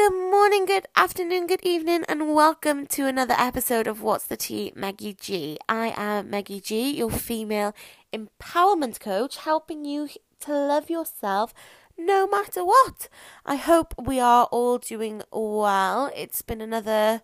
[0.00, 4.72] Good morning, good afternoon, good evening, and welcome to another episode of What's the Tea,
[4.74, 5.58] Maggie G.
[5.68, 7.74] I am Maggie G, your female
[8.10, 10.08] empowerment coach, helping you
[10.40, 11.52] to love yourself
[11.98, 13.10] no matter what.
[13.44, 16.10] I hope we are all doing well.
[16.16, 17.20] It's been another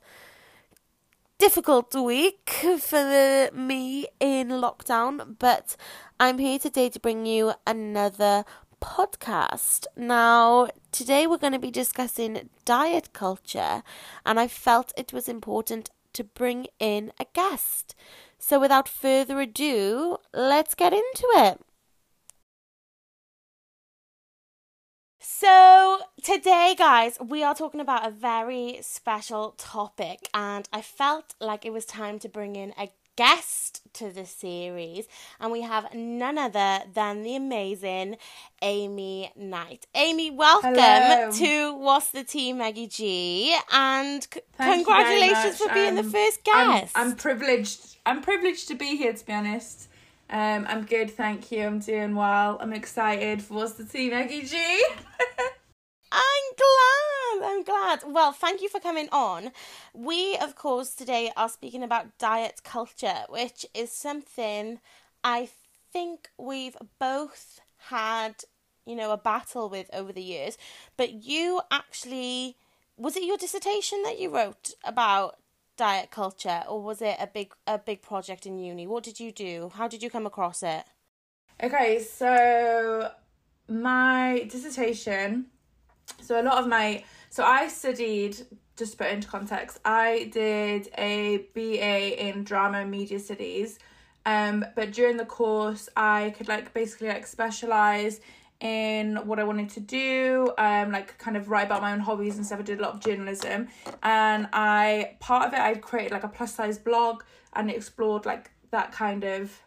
[1.39, 5.77] difficult week for me in lockdown, but
[6.21, 8.45] I'm here today to bring you another
[8.81, 9.87] podcast.
[9.97, 13.83] Now, today we're going to be discussing diet culture,
[14.25, 17.95] and I felt it was important to bring in a guest.
[18.39, 21.61] So, without further ado, let's get into it.
[25.19, 31.65] So, today, guys, we are talking about a very special topic, and I felt like
[31.65, 35.07] it was time to bring in a guest to the series,
[35.41, 38.17] and we have none other than the amazing
[38.63, 39.87] Amy Knight.
[39.95, 41.31] Amy, welcome Hello.
[41.33, 46.13] to What's the Tea, Maggie G, and c- congratulations for being the much.
[46.13, 46.93] first I'm- guest.
[46.95, 47.97] I'm, privileged.
[48.05, 49.13] I'm privileged to be here.
[49.15, 49.89] To be honest,
[50.31, 51.11] um, I'm good.
[51.11, 51.63] Thank you.
[51.67, 52.59] I'm doing well.
[52.61, 54.57] I'm excited for what's the tea, Maggie G.
[56.13, 57.51] I'm glad.
[57.51, 58.03] I'm glad.
[58.07, 59.53] Well, thank you for coming on.
[59.93, 64.81] We, of course, today are speaking about diet culture, which is something
[65.25, 65.49] I
[65.93, 68.45] think we've both had,
[68.85, 70.57] you know, a battle with over the years.
[70.97, 72.57] But you actually,
[72.97, 75.37] was it your dissertation that you wrote about
[75.77, 78.87] diet culture, or was it a big a big project in uni?
[78.87, 79.71] What did you do?
[79.75, 80.85] How did you come across it?
[81.63, 83.11] okay, so
[83.69, 85.47] my dissertation.
[86.21, 88.37] So a lot of my so I studied
[88.77, 89.79] just to put into context.
[89.85, 93.79] I did a BA in drama and media studies.
[94.27, 98.21] Um, but during the course, I could like basically like specialize
[98.61, 102.37] in what I wanted to do, um, like kind of write about my own hobbies
[102.37, 102.61] and stuff.
[102.61, 103.69] I did a lot of journalism,
[104.03, 108.51] and I part of it I created like a plus size blog and explored like
[108.71, 109.61] that kind of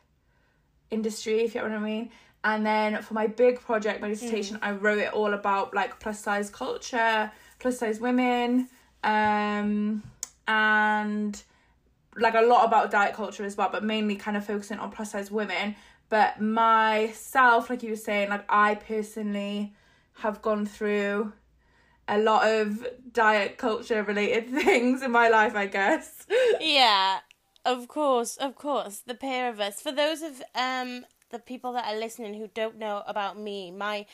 [0.92, 2.10] industry, if you know what I mean.
[2.44, 6.20] And then for my big project, my dissertation, I wrote it all about like plus
[6.20, 8.70] size culture, plus size women,
[9.04, 10.04] um,
[10.48, 11.44] and
[12.16, 15.12] like a lot about diet culture as well, but mainly kind of focusing on plus
[15.12, 15.76] size women.
[16.08, 19.74] But myself, like you were saying, like I personally
[20.16, 21.34] have gone through
[22.08, 26.26] a lot of diet culture related things in my life, I guess.
[26.60, 27.20] Yeah,
[27.66, 29.04] of course, of course.
[29.06, 29.82] The pair of us.
[29.82, 34.06] For those of um the people that are listening who don't know about me, my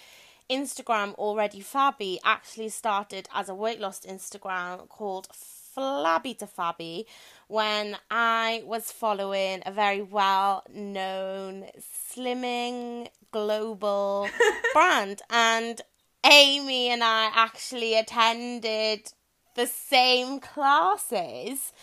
[0.49, 7.05] Instagram already Fabby actually started as a weight loss Instagram called Flabby to Fabby
[7.47, 14.29] when I was following a very well known slimming global
[14.73, 15.81] brand and
[16.23, 19.11] Amy and I actually attended
[19.55, 21.73] the same classes.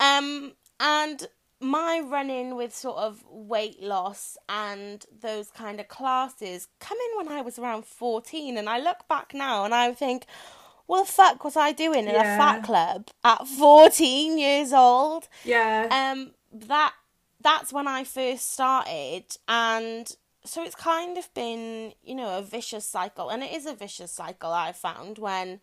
[0.00, 1.26] Um, and
[1.60, 7.36] my running with sort of weight loss and those kind of classes come in when
[7.36, 8.56] I was around 14.
[8.56, 10.26] And I look back now and I think,
[10.86, 15.28] what the fuck was I doing in a fat club at 14 years old?
[15.44, 15.88] Yeah.
[15.90, 16.94] um that
[17.40, 20.10] that's when I first started and
[20.44, 24.10] so it's kind of been you know a vicious cycle and it is a vicious
[24.12, 25.60] cycle I found when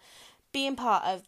[0.51, 1.23] being part of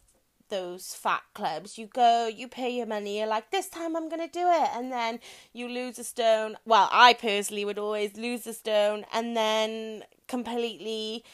[0.48, 4.20] those fat clubs you go you pay your money you're like this time I'm going
[4.26, 5.20] to do it and then
[5.52, 11.24] you lose a stone well I personally would always lose a stone and then completely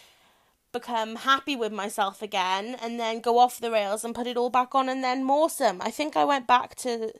[0.72, 4.50] become happy with myself again and then go off the rails and put it all
[4.50, 5.80] back on and then more some.
[5.80, 7.12] I think I went back to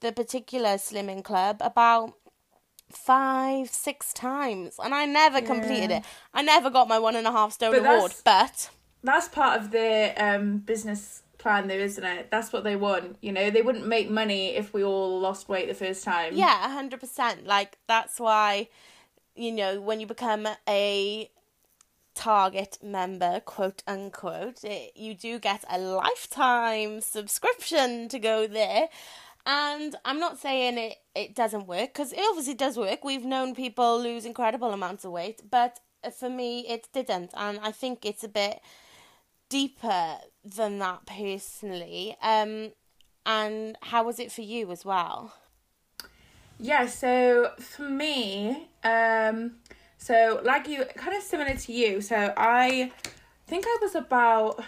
[0.00, 2.12] the particular slimming club about
[2.92, 5.96] five, six times and I never completed Yeah.
[5.98, 6.04] it.
[6.34, 8.68] I never got my one and a half stone But award, but
[9.04, 13.30] that's part of their um business plan though isn't it that's what they want you
[13.30, 17.00] know they wouldn't make money if we all lost weight the first time yeah, hundred
[17.00, 17.46] percent.
[17.46, 18.68] Like that's why,
[19.34, 21.30] you know, when you become a
[22.14, 28.88] Target member, quote unquote, it, you do get a lifetime subscription to go there.
[29.46, 33.04] And I'm not saying it, it doesn't work because it obviously does work.
[33.04, 35.80] We've known people lose incredible amounts of weight, but
[36.18, 37.30] for me, it didn't.
[37.34, 38.60] And I think it's a bit
[39.48, 42.16] deeper than that personally.
[42.22, 42.72] Um,
[43.26, 45.34] and how was it for you as well?
[46.60, 49.56] yeah so for me um
[49.98, 52.92] so like you kind of similar to you so i
[53.48, 54.62] think i was about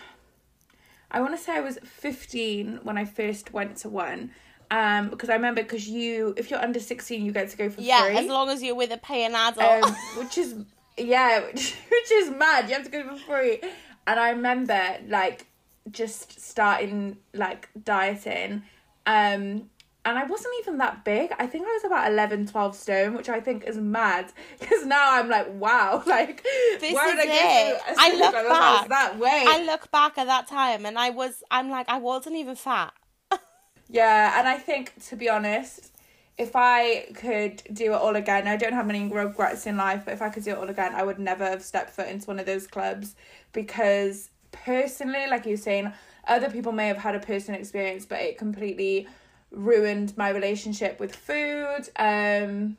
[1.13, 4.33] i want to say i was 15 when i first went to one
[4.73, 7.81] um because i remember because you if you're under 16 you get to go for
[7.81, 9.85] Yeah, free as long as you're with a paying adult.
[9.85, 10.57] um, which is
[10.99, 12.69] yeah, which, which is mad.
[12.69, 13.61] You have to go for free.
[14.07, 15.47] And I remember like
[15.91, 18.63] just starting like dieting.
[19.07, 19.71] Um,
[20.05, 21.33] and I wasn't even that big.
[21.37, 24.33] I think I was about 11, 12 stone, which I think is mad.
[24.61, 26.45] Because now I'm like, wow, like,
[26.81, 27.83] This why is would I it.
[27.99, 28.89] I look back.
[28.89, 29.45] that way?
[29.49, 32.93] I look back at that time and I was, I'm like, I wasn't even fat.
[33.89, 35.93] Yeah, and I think to be honest,
[36.39, 40.15] if I could do it all again, I don't have any regrets in life, but
[40.15, 42.39] if I could do it all again, I would never have stepped foot into one
[42.39, 43.15] of those clubs
[43.53, 45.93] because personally, like you're saying,
[46.29, 49.07] other people may have had a personal experience, but it completely
[49.51, 51.89] ruined my relationship with food.
[51.97, 52.77] Um,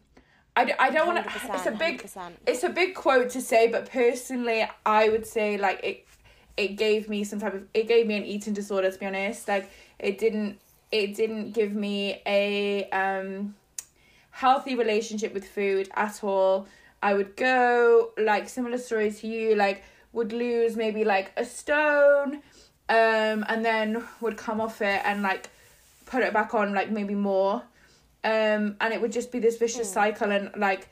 [0.55, 1.29] I, d- I don't want to.
[1.29, 2.31] 100%, It's a big 100%.
[2.45, 6.03] it's a big quote to say, but personally, I would say like it
[6.57, 9.47] it gave me some type of it gave me an eating disorder to be honest.
[9.47, 9.69] Like
[9.99, 10.59] it didn't
[10.91, 13.55] it didn't give me a um
[14.31, 16.67] healthy relationship with food at all.
[17.01, 22.35] I would go like similar stories to you, like would lose maybe like a stone,
[22.89, 25.49] um, and then would come off it and like
[26.05, 27.63] put it back on like maybe more.
[28.23, 30.89] Um, and it would just be this vicious cycle and like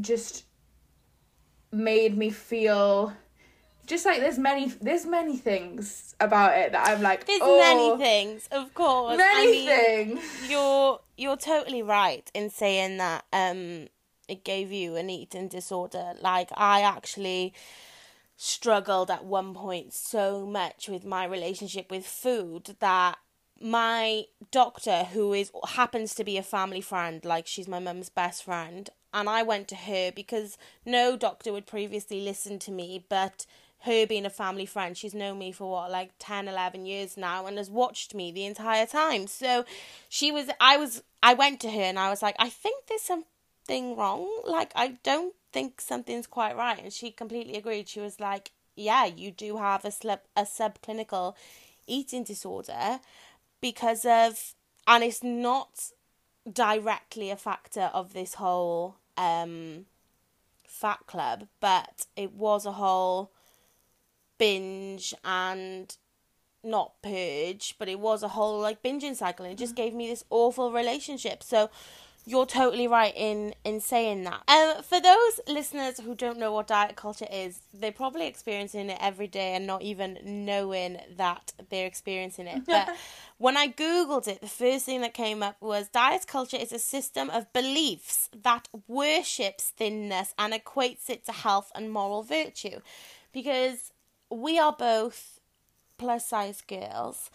[0.00, 0.44] just
[1.72, 3.12] made me feel
[3.86, 8.02] just like there's many there's many things about it that I'm like There's oh, many
[8.02, 9.16] things, of course.
[9.16, 10.50] many I mean, things.
[10.50, 13.88] you're you're totally right in saying that um
[14.28, 17.54] it gave you an eating disorder like i actually
[18.36, 23.16] struggled at one point so much with my relationship with food that
[23.60, 28.44] my doctor who is happens to be a family friend like she's my mum's best
[28.44, 33.46] friend and i went to her because no doctor would previously listen to me but
[33.86, 34.96] her being a family friend.
[34.96, 38.44] She's known me for what like 10 11 years now and has watched me the
[38.44, 39.26] entire time.
[39.26, 39.64] So
[40.08, 43.02] she was i was i went to her and i was like i think there's
[43.02, 44.28] something wrong.
[44.44, 46.82] Like i don't think something's quite right.
[46.82, 47.88] And she completely agreed.
[47.88, 51.34] She was like yeah you do have a slip a subclinical
[51.86, 53.00] eating disorder
[53.60, 54.54] because of
[54.86, 55.90] and it's not
[56.50, 59.86] directly a factor of this whole um
[60.64, 63.32] fat club but it was a whole
[64.38, 65.96] binge and
[66.62, 70.08] not purge but it was a whole like binging cycle and it just gave me
[70.08, 71.70] this awful relationship so
[72.28, 74.42] you're totally right in in saying that.
[74.48, 78.98] Um, for those listeners who don't know what diet culture is, they're probably experiencing it
[79.00, 82.66] every day and not even knowing that they're experiencing it.
[82.66, 82.88] But
[83.38, 86.80] when I googled it, the first thing that came up was diet culture is a
[86.80, 92.80] system of beliefs that worships thinness and equates it to health and moral virtue,
[93.32, 93.92] because
[94.30, 95.40] we are both
[95.98, 97.30] plus size girls,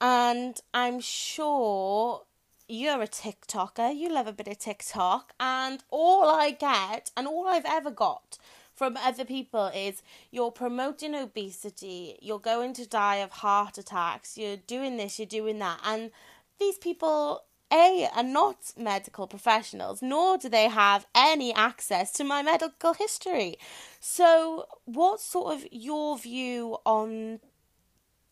[0.00, 2.22] and I'm sure
[2.68, 7.46] you're a TikToker, you love a bit of TikTok, and all I get, and all
[7.48, 8.38] I've ever got
[8.74, 14.56] from other people is you're promoting obesity, you're going to die of heart attacks, you're
[14.56, 16.10] doing this, you're doing that, and
[16.58, 17.42] these people.
[17.72, 23.56] A are not medical professionals, nor do they have any access to my medical history.
[23.98, 27.40] So, what's sort of your view on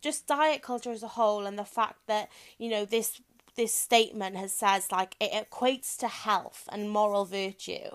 [0.04, 2.28] just diet culture as a whole and the fact that
[2.58, 3.22] you know this
[3.56, 7.88] this statement has says like it equates to health and moral virtue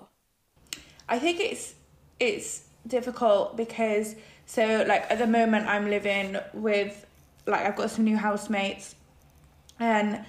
[1.08, 1.74] I think it's
[2.18, 7.06] it's difficult because so like at the moment I'm living with
[7.46, 8.96] like I've got some new housemates
[9.78, 10.24] and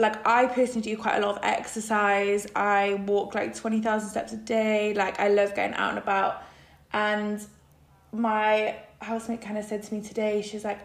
[0.00, 2.46] like I personally do quite a lot of exercise.
[2.56, 4.94] I walk like 20,000 steps a day.
[4.94, 6.42] Like I love getting out and about.
[6.92, 7.44] And
[8.12, 10.80] my housemate kind of said to me today, she's like,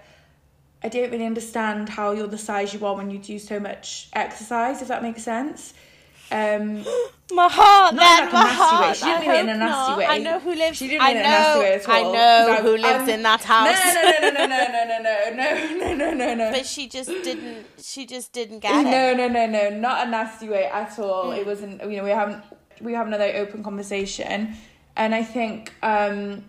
[0.83, 4.09] I don't really understand how you're the size you are when you do so much
[4.13, 5.73] exercise, if that makes sense.
[6.31, 6.83] Um,
[7.33, 8.55] my heart Not in like a my nasty way.
[8.55, 9.97] heart She didn't I mean it in a nasty not.
[9.97, 10.05] way.
[10.05, 11.89] I know who lives She didn't I mean know it in a nasty way at
[11.89, 14.47] I all, know 'cause who lives I'm- in that house No, no, no, no, no,
[14.47, 16.51] no, no, no, no, no, no, no, no.
[16.51, 20.09] but she just didn't she just didn't get it No, no, no, no, not a
[20.09, 21.31] nasty way at all.
[21.31, 21.81] It wasn't.
[21.83, 22.43] You know, we haven't.
[22.81, 24.55] We have another open conversation,
[24.97, 26.43] and I think um,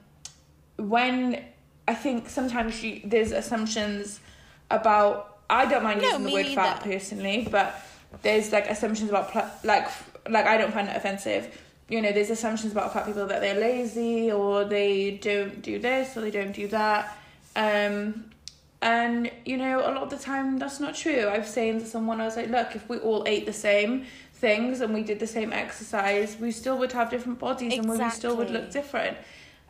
[0.76, 1.42] when
[1.88, 4.20] I think sometimes you there's assumptions
[4.70, 5.32] about.
[5.48, 7.80] I don't mind No, using the word fat personally, but
[8.22, 9.88] there's like assumptions about like
[10.28, 11.62] like I don't find it offensive.
[11.88, 16.16] You know, there's assumptions about fat people that they're lazy or they don't do this
[16.16, 17.16] or they don't do that.
[17.54, 18.30] Um,
[18.82, 21.28] and you know, a lot of the time that's not true.
[21.28, 24.80] I've saying to someone, I was like, look, if we all ate the same things
[24.80, 28.36] and we did the same exercise, we still would have different bodies and we still
[28.36, 29.16] would look different.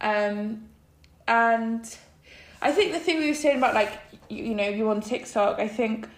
[0.01, 0.69] Um,
[1.29, 1.99] and
[2.63, 3.93] I think the thing we were saying about like
[4.29, 6.09] you, you know you on TikTok, I think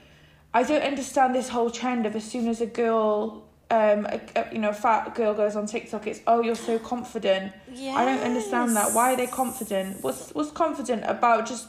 [0.54, 3.44] I don't understand this whole trend of as soon as a girl.
[3.70, 6.06] Um, a, a, you know, a fat girl goes on TikTok.
[6.06, 7.52] It's oh, you're so confident.
[7.70, 8.94] I don't understand that.
[8.94, 10.02] Why are they confident?
[10.02, 11.68] What's what's confident about just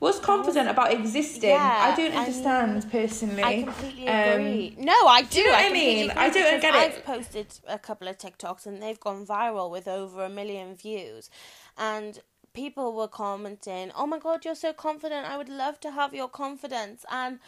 [0.00, 1.50] was confident about existing.
[1.50, 3.42] Yeah, I don't I understand personally.
[3.42, 4.74] I completely Um, agree.
[4.78, 5.40] no, I do.
[5.40, 6.10] you know I completely mean?
[6.12, 6.80] I don't get it.
[6.80, 11.28] I've posted a couple of TikToks and they've gone viral with over a million views,
[11.76, 12.20] and
[12.54, 15.26] people were commenting, "Oh my god, you're so confident!
[15.26, 17.38] I would love to have your confidence." And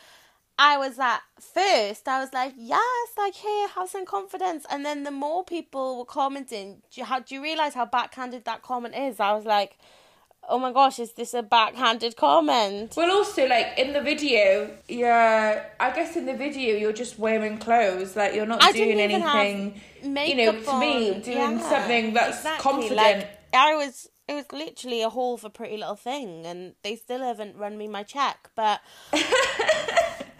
[0.58, 5.02] I was at first, I was like, "Yes, like here, have some confidence." And then
[5.02, 8.94] the more people were commenting, do you, how, do you realize how backhanded that comment
[8.96, 9.18] is?
[9.20, 9.78] I was like.
[10.48, 12.94] Oh my gosh, is this a backhanded comment?
[12.96, 17.58] Well, also like in the video, yeah, I guess in the video you're just wearing
[17.58, 19.80] clothes, like you're not I doing didn't even have anything.
[20.02, 22.72] You know, to me, doing Yeah, something that's exactly.
[22.72, 22.98] confident.
[22.98, 27.20] Like, I was, it was literally a haul for Pretty Little Thing, and they still
[27.20, 28.50] haven't run me my check.
[28.56, 28.80] But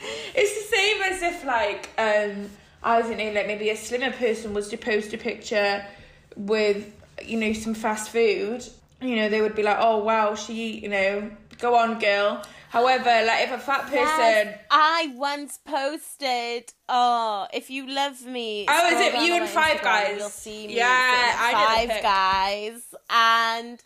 [0.35, 2.51] It's the same as if like um
[2.83, 5.85] I don't know, like maybe a slimmer person was to post a picture
[6.37, 6.93] with
[7.23, 8.65] you know some fast food.
[9.01, 13.05] You know, they would be like, "Oh wow, she you know, go on, girl." However,
[13.05, 13.99] like if a fat person.
[13.99, 19.77] Yes, I once posted, "Oh, if you love me." Oh, is it you and Five
[19.77, 20.19] Instagram, Guys?
[20.19, 20.77] You'll see me.
[20.77, 22.03] Yeah, I Five did the pic.
[22.03, 23.83] Guys, and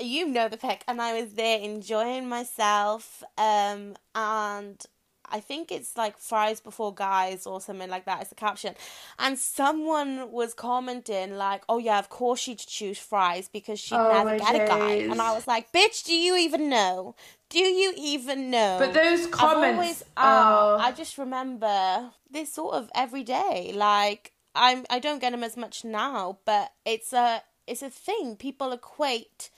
[0.00, 3.22] you know the pic, and I was there enjoying myself.
[3.38, 4.84] Um, and
[5.30, 8.74] I think it's like fries before guys or something like that is the caption.
[9.18, 14.12] And someone was commenting like, "Oh yeah, of course she'd choose fries because she'd Oh,
[14.12, 17.14] never get a guy." And I was like, "Bitch, do you even know?
[17.48, 19.76] Do you even know?" But those comments.
[19.76, 23.72] always, oh, uh, I just remember this sort of every day.
[23.74, 28.36] Like I'm, I don't get them as much now, but it's a, it's a thing.
[28.36, 29.50] People equate,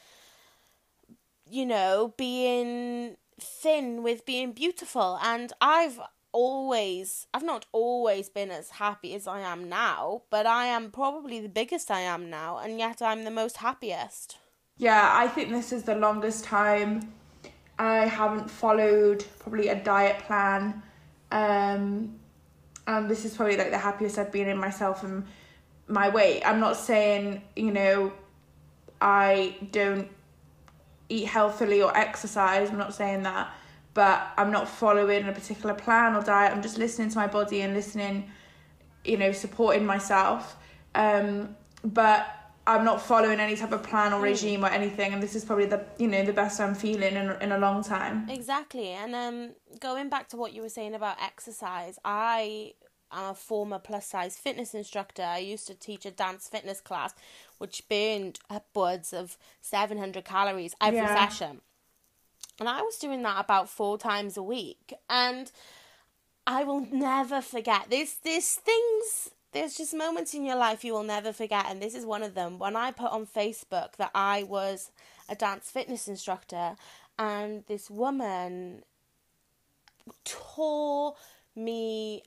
[1.50, 6.00] you know, being thin with being beautiful, and I've
[6.32, 11.40] always, I've not always been as happy as I am now, but I am probably
[11.40, 14.38] the biggest I am now, and yet I'm the most happiest.
[14.76, 17.12] Yeah, I think this is the longest time
[17.78, 20.82] I haven't followed probably a diet plan.
[21.30, 22.18] Um,
[22.86, 25.24] and this is probably like the happiest I've been in myself and
[25.88, 26.42] my weight.
[26.44, 28.12] I'm not saying, you know,
[29.00, 30.08] I don't
[31.08, 32.70] eat healthily or exercise.
[32.70, 33.54] I'm not saying that.
[33.94, 36.52] But I'm not following a particular plan or diet.
[36.52, 38.30] I'm just listening to my body and listening,
[39.04, 40.56] you know, supporting myself.
[40.94, 42.26] Um, but
[42.66, 45.12] I'm not following any type of plan or regime or anything.
[45.12, 47.84] And this is probably the, you know, the best I'm feeling in, in a long
[47.84, 48.28] time.
[48.28, 48.88] Exactly.
[48.88, 52.72] And um going back to what you were saying about exercise, I
[53.12, 55.22] am a former plus size fitness instructor.
[55.22, 57.14] I used to teach a dance fitness class
[57.58, 61.28] which burned upwards of 700 calories every Yeah.
[61.28, 61.60] session.
[62.58, 65.50] And I was doing that about 4 times a week and
[66.46, 67.86] I will never forget.
[67.90, 71.94] There's there's things there's just moments in your life you will never forget and this
[71.94, 72.58] is one of them.
[72.58, 74.90] When I put on Facebook that I was
[75.28, 76.76] a dance fitness instructor
[77.18, 78.82] and this woman
[80.24, 81.14] tore
[81.54, 82.22] me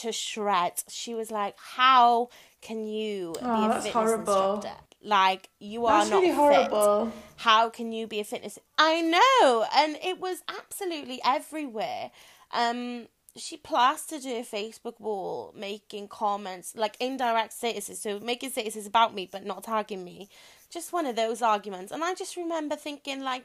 [0.00, 0.84] to shreds.
[0.88, 2.28] She was like, "How
[2.60, 4.54] can you be Oh, a fitness horrible.
[4.54, 4.84] instructor?
[5.02, 6.36] Like you are That's not really fit.
[6.36, 7.12] horrible.
[7.36, 8.58] How can you be a fitness?
[8.76, 12.10] I know, and it was absolutely everywhere.
[12.52, 19.14] Um, she plastered her Facebook wall, making comments like indirect statuses, so making statuses about
[19.14, 20.28] me but not tagging me.
[20.68, 23.44] Just one of those arguments, and I just remember thinking like,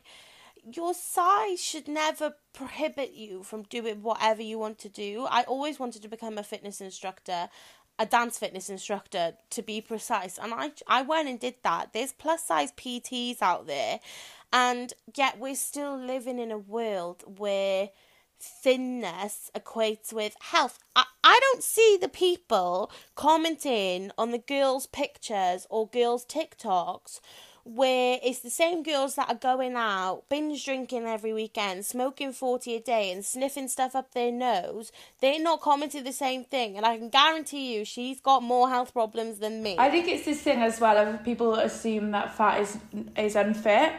[0.71, 5.27] your size should never prohibit you from doing whatever you want to do.
[5.29, 7.49] I always wanted to become a fitness instructor,
[7.99, 11.93] a dance fitness instructor to be precise, and I I went and did that.
[11.93, 13.99] There's plus size PTs out there,
[14.51, 17.89] and yet we're still living in a world where
[18.39, 20.79] thinness equates with health.
[20.95, 27.19] I, I don't see the people commenting on the girls' pictures or girls' TikToks
[27.65, 32.75] where it's the same girls that are going out, binge drinking every weekend, smoking 40
[32.75, 34.91] a day, and sniffing stuff up their nose.
[35.19, 38.93] They're not commenting the same thing, and I can guarantee you she's got more health
[38.93, 39.77] problems than me.
[39.79, 42.77] I think it's this thing as well of people assume that fat is
[43.17, 43.93] is unfit.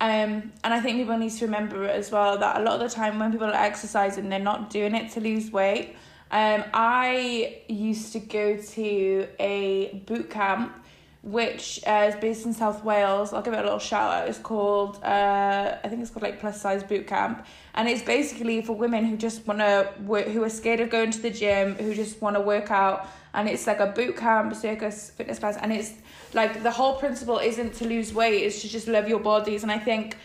[0.00, 2.94] Um, and I think people need to remember as well that a lot of the
[2.94, 5.96] time when people are exercising, they're not doing it to lose weight.
[6.30, 10.84] Um, I used to go to a boot camp
[11.28, 13.34] which uh, is based in South Wales.
[13.34, 14.28] I'll give it a little shout out.
[14.28, 17.44] It's called, uh, I think it's called like Plus Size Boot Camp,
[17.74, 21.10] and it's basically for women who just want to work, who are scared of going
[21.10, 24.54] to the gym, who just want to work out, and it's like a boot camp,
[24.54, 25.92] circus fitness class, and it's
[26.32, 29.70] like the whole principle isn't to lose weight; it's to just love your bodies, and
[29.70, 30.16] I think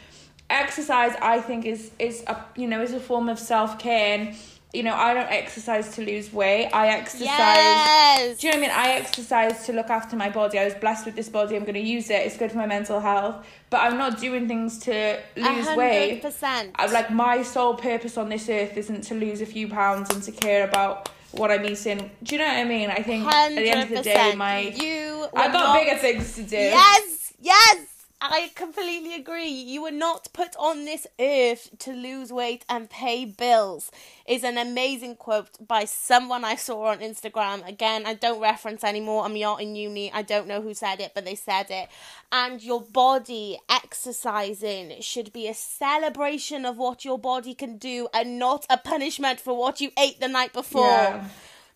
[0.49, 4.35] exercise, I think is is a you know is a form of self care and
[4.73, 6.69] you know, I don't exercise to lose weight.
[6.73, 7.27] I exercise.
[7.27, 8.37] Yes.
[8.39, 8.77] Do you know what I mean?
[8.85, 10.57] I exercise to look after my body.
[10.57, 11.55] I was blessed with this body.
[11.55, 12.25] I'm going to use it.
[12.25, 13.45] It's good for my mental health.
[13.69, 16.07] But I'm not doing things to lose A weight.
[16.09, 16.71] hundred percent.
[16.75, 20.23] I'm like my sole purpose on this earth isn't to lose a few pounds and
[20.23, 22.09] to care about what I'm eating.
[22.23, 22.89] Do you know what I mean?
[22.89, 24.37] I think at the end of the day, 100%.
[24.37, 26.55] my you I've were got not- bigger things to do.
[26.57, 27.77] Yes, yes.
[28.25, 29.49] I completely agree.
[29.49, 33.91] You were not put on this earth to lose weight and pay bills.
[34.25, 37.67] Is an amazing quote by someone I saw on Instagram.
[37.67, 39.25] Again, I don't reference anymore.
[39.25, 40.09] I'm not in uni.
[40.13, 41.89] I don't know who said it, but they said it.
[42.31, 48.39] And your body exercising should be a celebration of what your body can do and
[48.39, 51.25] not a punishment for what you ate the night before Yeah.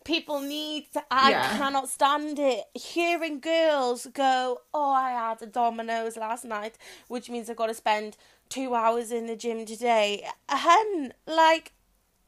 [0.08, 1.56] People need to i Yeah.
[1.58, 2.64] cannot stand it.
[2.74, 4.34] Hearing girls go
[4.72, 6.74] oh i had a Domino's last night
[7.08, 8.16] which means i've got to spend
[8.48, 10.26] two hours in the gym today.
[10.48, 11.72] Hun like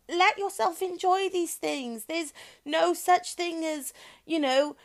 [0.09, 2.05] let yourself enjoy these things.
[2.05, 2.33] There's
[2.65, 3.93] no such thing as
[4.27, 4.77] you know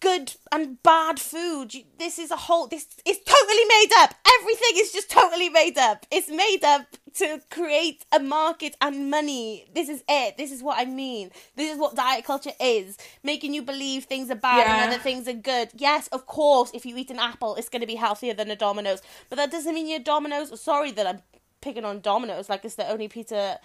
[0.00, 1.74] good and bad food.
[1.74, 4.14] You- this is a whole this is totally made up.
[4.40, 6.06] Everything is just totally made up.
[6.10, 9.68] It's made up to create a market and money.
[9.74, 10.36] This is it.
[10.36, 11.30] This is what i mean.
[11.56, 12.96] This is what diet culture is.
[13.22, 14.84] Making you believe things are bad Yeah.
[14.84, 15.70] and other things are good.
[15.76, 18.56] Yes of course if you eat an apple it's going to be healthier than a
[18.56, 19.02] domino's.
[19.28, 20.60] But that doesn't mean your domino's.
[20.60, 21.22] Sorry that i'm
[21.60, 23.58] picking on domino's like it's the only pizza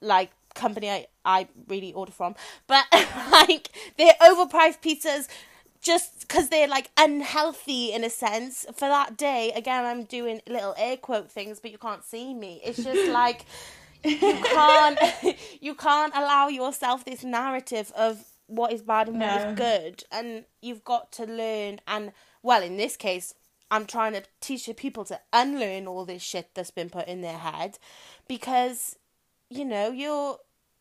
[0.00, 2.36] like company I, I really order from.
[2.68, 2.84] But
[3.32, 5.26] like they're overpriced pizzas
[5.84, 9.52] just because they're like unhealthy in a sense for that day.
[9.54, 12.60] Again, I'm doing little air quote things, but you can't see me.
[12.64, 13.44] It's just like
[14.02, 14.98] you can't
[15.60, 19.36] you can't allow yourself this narrative of what is bad and what No.
[19.36, 21.80] is good, and you've got to learn.
[21.86, 22.12] And
[22.42, 23.34] well, in this case.
[23.70, 27.22] I'm trying to teach the people to unlearn all this shit that's been put in
[27.22, 27.78] their head
[28.28, 28.96] because
[29.50, 30.38] you know you're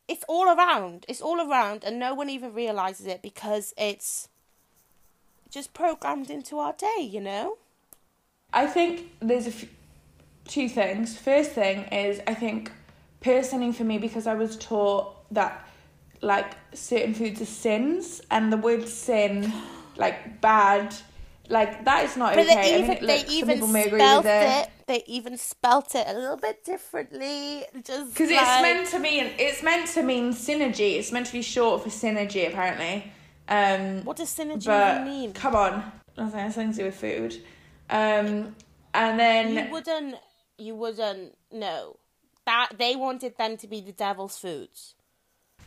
[0.08, 4.28] it's all around it's all around and no one even realizes it because it's
[5.54, 7.58] just programmed into our day you know
[8.54, 9.66] I think there's a f-
[10.46, 11.18] two things.
[11.18, 12.72] First thing is I think
[13.22, 15.68] personally for me because I was taught that
[16.22, 19.52] like certain foods are sins and the word sin
[19.98, 20.96] like bad
[21.50, 22.56] like that is not but okay.
[22.56, 24.68] they I even mean, they look, some even people may agree spelt with it.
[24.68, 29.00] it they even spelt it a little bit differently just Because like, it's meant to
[29.00, 30.98] mean it's meant to mean synergy.
[31.00, 33.12] It's meant to be short for synergy, apparently.
[33.48, 37.44] Um, what does synergy even mean come on, nothing has something to do with food.
[37.90, 38.56] Um,
[38.94, 40.16] and then you wouldn't
[40.58, 41.98] you wouldn't know
[42.46, 44.96] that they wanted them to be the devil's foods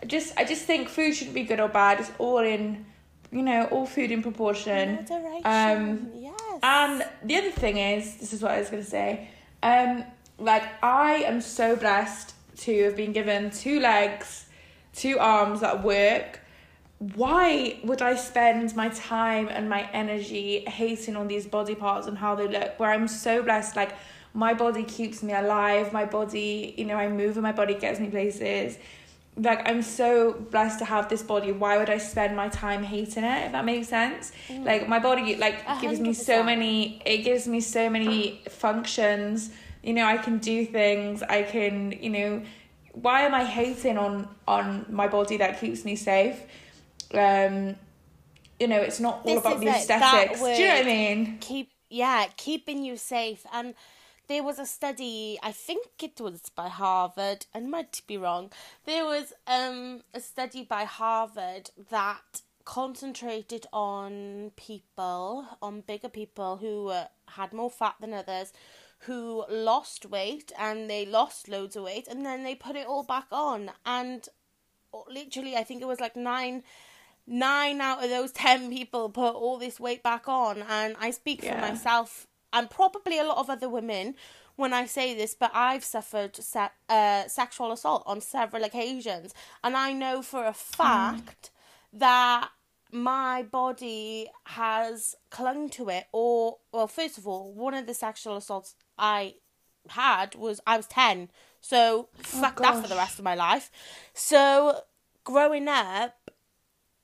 [0.03, 2.01] I just I just think food shouldn't be good or bad.
[2.01, 2.85] It's all in,
[3.31, 4.97] you know, all food in proportion.
[4.97, 5.43] Moderation.
[5.45, 9.29] Um, yes And the other thing is, this is what I was gonna say.
[9.62, 10.05] Um,
[10.39, 14.47] like I am so blessed to have been given two legs,
[14.93, 16.41] two arms that work.
[16.99, 22.17] Why would I spend my time and my energy hating on these body parts and
[22.17, 22.81] how they look?
[22.81, 23.93] Where I'm so blessed, like
[24.33, 25.93] my body keeps me alive.
[25.93, 28.79] My body, you know, I move and my body gets me places.
[29.37, 31.53] Like I'm so blessed to have this body.
[31.53, 33.47] Why would I spend my time hating it?
[33.47, 34.33] If that makes sense.
[34.49, 34.65] Mm.
[34.65, 37.03] Like my body, like A gives me so many.
[37.05, 39.51] It gives me so many functions.
[39.83, 41.23] You know, I can do things.
[41.23, 42.43] I can, you know,
[42.93, 46.41] why am I hating on on my body that keeps me safe?
[47.14, 47.77] Um,
[48.59, 50.40] you know, it's not all This about the it, aesthetics.
[50.40, 51.38] Do you know what I mean?
[51.40, 53.75] keep yeah keeping you safe and
[54.29, 58.51] there was a study i think it was by harvard and might be wrong
[58.85, 66.88] there was um a study by harvard that concentrated on people on bigger people who
[66.88, 68.53] uh, had more fat than others
[69.01, 73.05] who lost weight and they lost loads of weight and then they put it all
[73.05, 74.29] back on and
[75.09, 76.62] literally i think it was like nine
[77.27, 81.41] nine out of those ten people put all this weight back on and i speak
[81.41, 81.61] for Yeah.
[81.61, 84.15] myself and probably a lot of other women
[84.55, 89.35] when i say this but i've suffered se- uh, sexual assault on several occasions
[89.65, 91.51] and i know for a fact
[91.93, 92.51] that
[92.93, 98.37] my body has clung to it or well first of all one of the sexual
[98.37, 99.35] assaults i
[99.91, 101.29] had was i was 10
[101.61, 103.73] so fuck that for the rest of my life.
[104.15, 104.83] So
[105.25, 106.26] growing up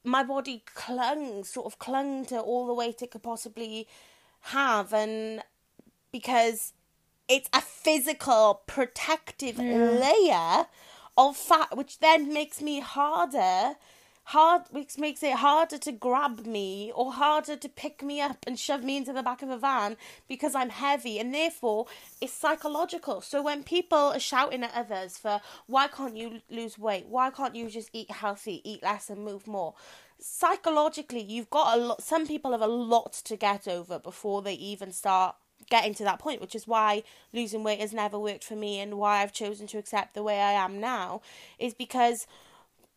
[0.04, 3.86] my body clung, sort of clung to all the weight it could possibly
[4.40, 5.42] have, and
[6.10, 6.72] because
[7.28, 10.66] it's a physical protective layer
[11.16, 13.76] of fat, which then makes me harder
[14.24, 18.58] hard which makes it harder to grab me or harder to pick me up and
[18.58, 19.96] shove me into the back of a van
[20.28, 21.86] because I'm heavy and therefore
[22.20, 23.20] it's psychological.
[23.20, 27.06] So when people are shouting at others for why can't you lose weight?
[27.06, 29.74] Why can't you just eat healthy, eat less and move more?
[30.20, 34.54] Psychologically, you've got a lot some people have a lot to get over before they
[34.54, 35.34] even start
[35.68, 38.98] getting to that point, which is why losing weight has never worked for me and
[38.98, 41.22] why I've chosen to accept the way I am now
[41.58, 42.26] is because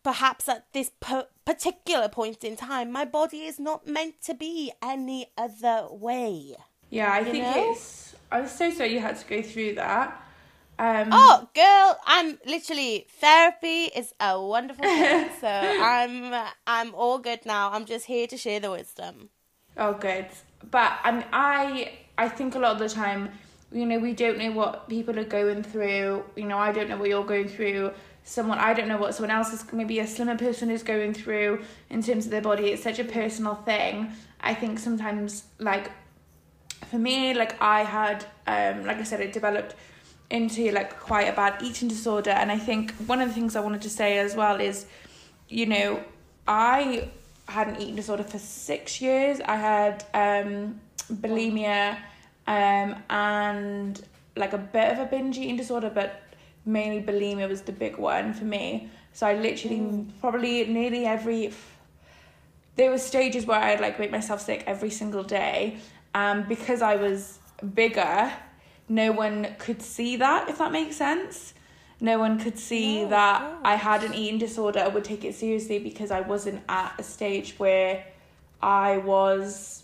[0.05, 4.71] perhaps at this per- particular point in time, my body is not meant to be
[4.81, 6.55] any other way.
[6.91, 7.71] Yeah, I You think know?
[7.71, 8.15] it's.
[8.31, 10.21] I'm so sorry you had to go through that.
[10.77, 15.29] Um, Oh, girl, I'm literally therapy is a wonderful thing.
[15.41, 16.15] so I'm
[16.67, 17.71] I'm all good now.
[17.71, 19.29] I'm just here to share the wisdom.
[19.77, 20.27] Oh, good.
[20.69, 23.31] But um, I I think a lot of the time,
[23.71, 26.23] you know, we don't know what people are going through.
[26.35, 27.91] You know, I don't know what you're going through.
[28.27, 31.61] Someone I don't know what someone else is maybe a slimmer person is going through
[31.91, 32.71] in terms of their body.
[32.71, 34.11] It's such a personal thing.
[34.41, 35.91] I think sometimes like
[36.89, 39.75] for me, like I had um like I said, it developed
[40.31, 43.59] into like quite a bad eating disorder and I think one of the things I
[43.59, 44.87] wanted to say as well is,
[45.47, 46.03] you know,
[46.47, 47.09] I
[47.47, 49.39] had an eating disorder for six years.
[49.39, 50.81] I had um
[51.13, 51.97] bulimia
[52.47, 54.03] um and
[54.35, 56.24] like a bit of a binge eating disorder but
[56.65, 58.89] mainly bulimia was the big one for me.
[59.13, 61.53] So I literally probably nearly every
[62.75, 65.77] there were stages where I'd like make myself sick every single day.
[66.13, 67.39] Um, because I was
[67.73, 68.31] bigger,
[68.87, 71.53] no one could see that, if that makes sense.
[72.01, 75.35] No one could see No, that I had an eating disorder or would take it
[75.35, 78.05] seriously because I wasn't at a stage where
[78.61, 79.83] I was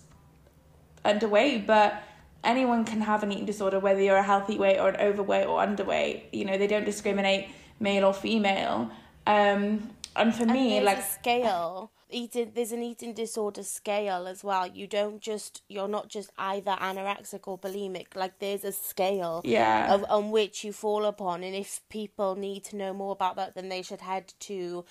[1.06, 1.65] underweight.
[1.65, 2.04] But
[2.43, 5.60] anyone can have an eating disorder, whether you're a healthy weight or an overweight or
[5.60, 6.23] underweight.
[6.32, 7.49] You know, they don't discriminate
[7.80, 8.91] male or female.
[9.27, 11.91] Um, and for And me, like scale.
[12.10, 14.67] Eating there's an eating disorder scale as well.
[14.67, 18.15] You don't just you're not just either anorexic or bulimic.
[18.15, 22.65] Like there's a scale yeah, of on which you fall upon and if people need
[22.65, 24.86] to know more about that then they should head to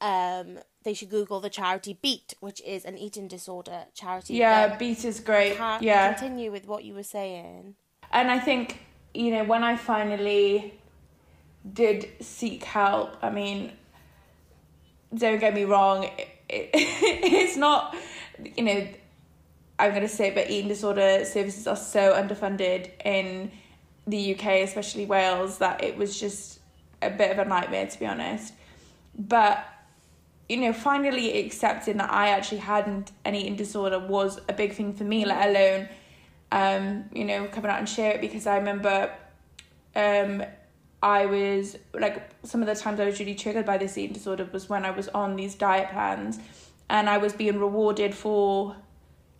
[0.00, 4.78] um they should google the charity beat which is an eating disorder charity yeah, that
[4.78, 5.56] beat is great.
[5.80, 7.74] yeah, continue with what you were saying
[8.12, 8.78] and I think
[9.14, 10.74] you know when I finally
[11.72, 13.16] did seek help.
[13.22, 13.72] I mean,
[15.14, 17.96] don't get me wrong, it, it, it's not
[18.56, 18.88] you know
[19.78, 23.50] I'm gonna say, but eating disorder services are so underfunded in
[24.06, 26.58] the UK, especially Wales, that it was just
[27.02, 28.52] a bit of a nightmare to be honest.
[29.16, 29.64] But
[30.50, 34.92] you know, finally accepting that I actually hadn't an eating disorder was a big thing
[34.92, 35.88] for me, let alone
[36.52, 39.12] um, you know, coming out and share it because I remember
[39.94, 40.42] um
[41.02, 44.48] I was like some of the times I was really triggered by this eating disorder
[44.52, 46.38] was when I was on these diet plans
[46.88, 48.74] and I was being rewarded for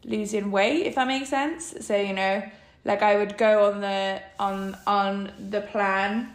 [0.05, 1.75] losing weight, if that makes sense.
[1.81, 2.43] So, you know,
[2.85, 6.33] like I would go on the on on the plan.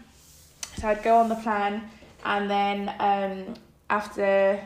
[0.78, 1.90] So I'd go on the plan
[2.26, 3.56] and then um
[3.96, 4.60] after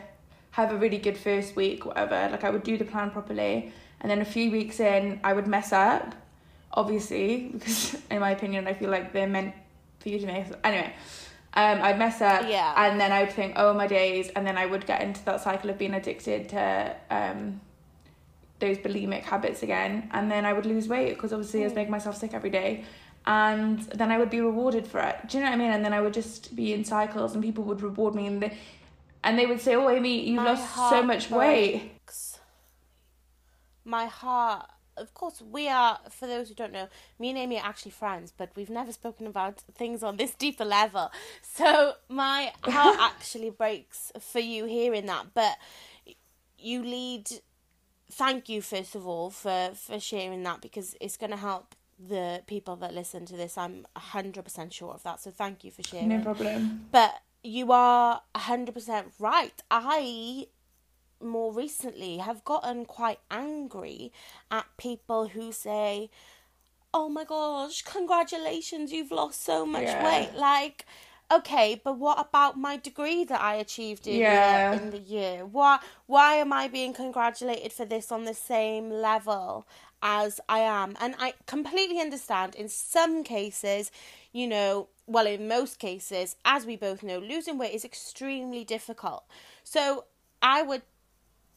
[0.52, 4.10] have a really good first week, whatever, like I would do the plan properly and
[4.10, 6.14] then a few weeks in I would mess up,
[6.72, 9.54] obviously, because in my opinion I feel like they're meant
[10.00, 10.92] for you to mess anyway.
[11.52, 12.72] Um, I'd mess up, Yeah.
[12.76, 15.40] and then I would think, "Oh my days," and then I would get into that
[15.40, 17.60] cycle of being addicted to um,
[18.60, 21.90] those bulimic habits again, and then I would lose weight because obviously I was making
[21.90, 22.84] myself sick every day,
[23.26, 25.16] and then I would be rewarded for it.
[25.28, 25.72] Do you know what I mean?
[25.76, 28.52] And then I would just be in cycles, and people would reward me, and they,
[29.24, 32.38] and they would say, "Oh, Amy, you've My lost so much weight." breaks.
[33.84, 37.64] my heart of course we are for those who don't know me and amy are
[37.64, 41.10] actually friends but we've never spoken about things on this deeper level
[41.42, 45.56] so my heart actually breaks for you hearing that but
[46.58, 47.26] you lead
[48.10, 52.42] thank you first of all for for sharing that because it's going to help the
[52.46, 56.08] people that listen to this i'm 100% sure of that so thank you for sharing
[56.08, 56.86] No problem.
[56.92, 60.46] but you are 100% right i
[61.22, 64.12] more recently have gotten quite angry
[64.50, 66.10] at people who say,
[66.92, 70.04] "Oh my gosh, congratulations, you've lost so much Yeah.
[70.04, 70.86] weight." Like,
[71.30, 74.72] okay, but what about my degree that I achieved earlier uh, Yeah.
[74.72, 75.44] in the year?
[75.46, 79.66] Why why am I being congratulated for this on the same level
[80.02, 80.96] as I am?
[81.00, 83.90] And I completely understand in some cases,
[84.32, 89.24] you know, well in most cases, as we both know, losing weight is extremely difficult.
[89.64, 90.04] So
[90.40, 90.82] I would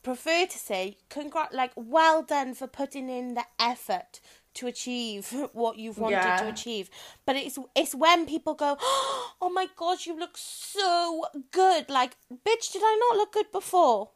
[0.01, 4.19] prefer to say congrat like well done for putting in the effort
[4.55, 6.35] to achieve what you've wanted Yeah.
[6.37, 6.89] to achieve.
[7.25, 12.71] But it's it's when people go, "Oh my god, you look so good." Like, bitch,
[12.73, 14.09] did I not look good before?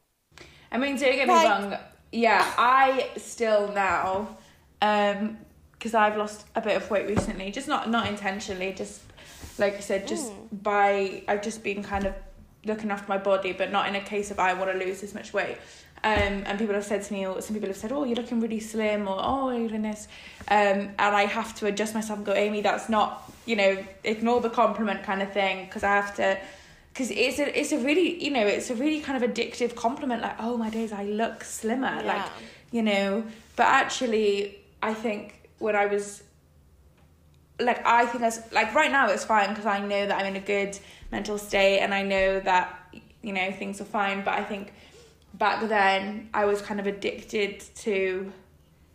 [0.70, 1.76] I mean, don't get me wrong.
[2.12, 4.36] Yeah, I still now,
[4.82, 5.38] um,
[5.72, 7.50] because I've lost a bit of weight recently.
[7.50, 8.72] Just not not intentionally.
[8.72, 9.02] Just
[9.58, 12.14] like I said, just by I've just been kind of
[12.64, 15.14] looking after my body, but not in a case of I want to lose this
[15.14, 15.56] much weight.
[16.04, 18.40] Um, and people have said to me, or some people have said, "Oh, you're looking
[18.40, 20.06] really slim," or "Oh, you're doing this,"
[20.48, 24.40] um, and I have to adjust myself and go, "Amy, that's not you know, ignore
[24.40, 26.38] the compliment kind of thing," because I have to
[26.98, 30.20] because it's a it's a really you know it's a really kind of addictive compliment
[30.20, 32.24] like oh my days I look slimmer like
[32.72, 33.24] you know?
[33.56, 36.22] But actually I think when I was
[37.60, 40.36] like I think as like right now it's fine because I know that I'm in
[40.36, 40.78] a good
[41.10, 44.72] mental state and I know that you know things are fine but I think
[45.34, 48.32] back then I was kind of addicted to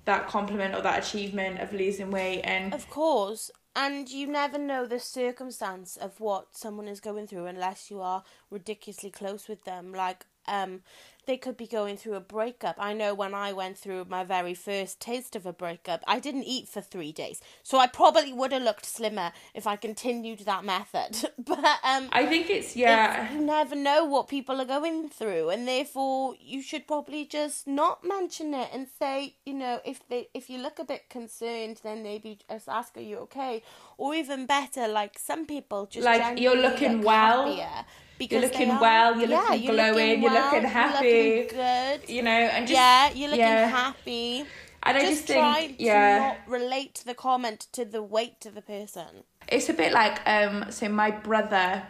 [0.06, 3.52] that compliment or that achievement of losing weight and Of course.
[3.76, 8.24] And you never know the circumstance of what someone is going through unless you are
[8.52, 9.94] ridiculously close with them.
[9.94, 10.82] Like, um,
[11.26, 12.76] they could be going through a breakup.
[12.78, 16.44] I know when I went through my very first taste of a breakup, I didn't
[16.44, 17.40] eat for three days.
[17.64, 21.30] So I probably would have looked slimmer if I continued that method.
[21.38, 25.50] but, um, I think it's it's- yeah you never know what people are going through,
[25.50, 30.28] and therefore you should probably just not mention it and say, you know, if they
[30.34, 33.64] if you look a bit concerned, then maybe just ask, "Are you okay?"
[33.98, 37.86] Or even better, like some people just Like, you're looking look well, happier
[38.18, 41.08] because you're looking well, you're Yeah, looking glowing, you're looking happy.
[41.08, 42.10] you're looking good.
[42.10, 43.68] you know and just yeah, you're looking yeah.
[43.68, 44.46] happy.
[44.84, 48.46] and I just, just think try yeah to not relate the comment to the weight
[48.46, 49.24] of the person.
[49.48, 51.84] it's a bit like um so my brother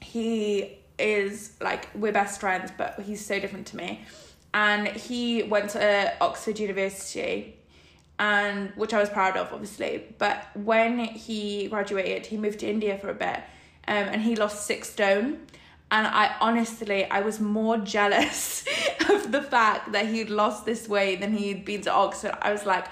[0.00, 4.04] he is like we're best friends but he's so different to me
[4.52, 7.56] and he went to oxford university
[8.18, 12.98] and which i was proud of obviously but when he graduated he moved to india
[12.98, 13.40] for a bit
[13.90, 15.38] um, and he lost six stone
[15.90, 18.64] and i honestly i was more jealous
[19.10, 22.64] of the fact that he'd lost this weight than he'd been to oxford i was
[22.64, 22.86] like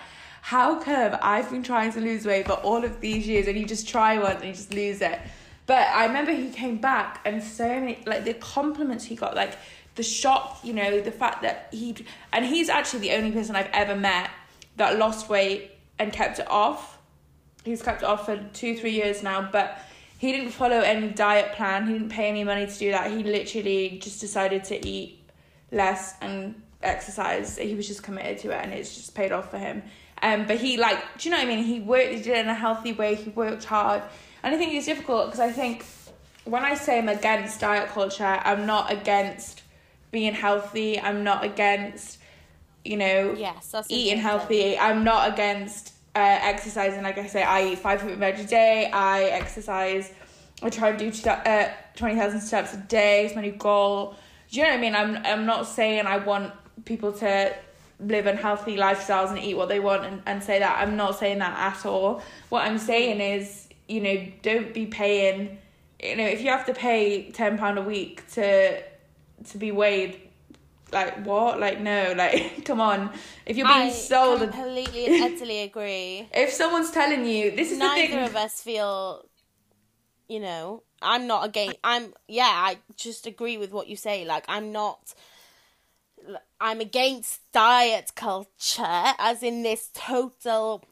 [0.49, 3.67] how come I've been trying to lose weight for all of these years and you
[3.67, 5.21] just try once and you just lose it?
[5.67, 9.59] But I remember he came back and so many, like the compliments he got, like
[9.97, 11.95] the shock, you know, the fact that he,
[12.33, 14.31] and he's actually the only person I've ever met
[14.77, 16.97] that lost weight and kept it off.
[17.63, 19.79] He's kept it off for two, three years now, but
[20.19, 21.87] he didn't follow any diet plan.
[21.87, 23.11] He didn't pay any money to do that.
[23.11, 25.21] He literally just decided to eat
[25.71, 27.57] less and exercise.
[27.57, 29.83] He was just committed to it, and it's just paid off for him.
[30.21, 31.65] Um, but he like, do you know what I mean?
[31.65, 33.15] He worked, he did it in a healthy way.
[33.15, 34.03] He worked hard,
[34.43, 35.85] and I think it's difficult because I think
[36.45, 39.63] when I say I'm against diet culture, I'm not against
[40.11, 40.99] being healthy.
[40.99, 42.19] I'm not against,
[42.85, 44.77] you know, Yes, eating healthy.
[44.79, 47.03] I'm not against uh, exercising.
[47.03, 48.91] Like I say, I eat five fruit and veg a day.
[48.93, 50.13] I exercise.
[50.63, 53.25] I try and do two, uh, 20,000 steps a day.
[53.25, 54.17] It's my new goal.
[54.51, 54.95] Do you know what I mean?
[54.97, 56.53] I'm, I'm not saying I want
[56.85, 57.55] people to
[58.01, 60.81] live unhealthy lifestyles and eat what they want and, and say that.
[60.81, 62.23] I'm not saying that at all.
[62.49, 65.59] What I'm saying is, you know, don't be paying,
[66.03, 68.83] you know, if you have to pay £10 a week to
[69.51, 70.28] to be weighed,
[70.93, 71.61] like what?
[71.61, 73.11] Like no, like come on.
[73.47, 76.29] If you're being I sold, a, completely and utterly agree.
[76.35, 79.25] if someone's telling you this is the Neither thing, of us feel,
[80.29, 81.79] you know, I'm not against.
[81.85, 82.51] I'm yeah.
[82.51, 84.25] I just agree with what you say.
[84.25, 85.15] Like I'm not.
[86.61, 90.85] I'm against diet culture, as in this total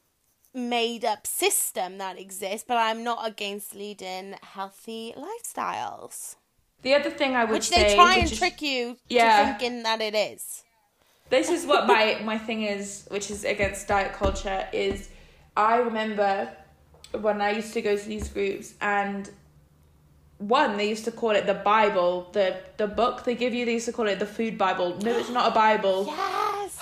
[0.55, 6.37] made up system that exists, but I'm not against leading healthy lifestyles.
[6.83, 7.77] The other thing I would say.
[7.83, 9.39] Which say, they try and is- trick you Yeah.
[9.53, 10.63] to thinking that it is.
[11.31, 15.09] this is what my my thing is which is against diet culture is
[15.57, 16.49] i remember
[17.27, 19.31] when i used to go to these groups and
[20.39, 23.73] one they used to call it the bible the the book they give you they
[23.81, 26.79] used to call it the food bible no it's not a bible Yes.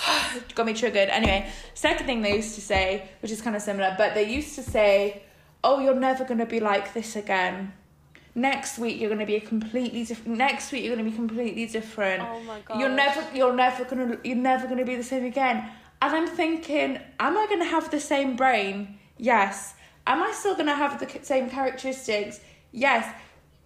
[0.55, 1.41] got me triggered anyway
[1.73, 4.63] second thing they used to say which is kind of similar but they used to
[4.63, 5.23] say
[5.63, 7.73] oh you're never going to be like this again
[8.35, 11.17] next week you're going to be a completely different next week you're going to be
[11.17, 12.23] completely different.
[12.23, 12.81] Oh my god.
[12.81, 15.69] you're never you're never going to you're never going to be the same again.
[16.03, 18.99] And i'm thinking am i going to have the same brain?
[19.19, 19.75] Yes.
[20.07, 22.41] Am i still going to have the same characteristics?
[22.73, 23.07] Yes.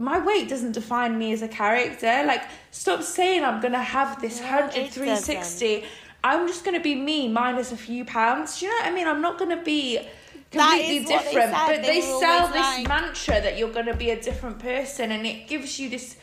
[0.01, 2.23] My weight doesn't define me as a character.
[2.27, 5.85] Like stop saying i'm going to have this No, 100 360
[6.25, 8.59] i'm just going to be me minus a few pounds.
[8.59, 9.07] Do you know what i mean?
[9.09, 10.01] I'm not going to be
[10.51, 14.11] completely what they different but they they sell this mantra that you're going to be
[14.11, 16.17] a different person and it gives you this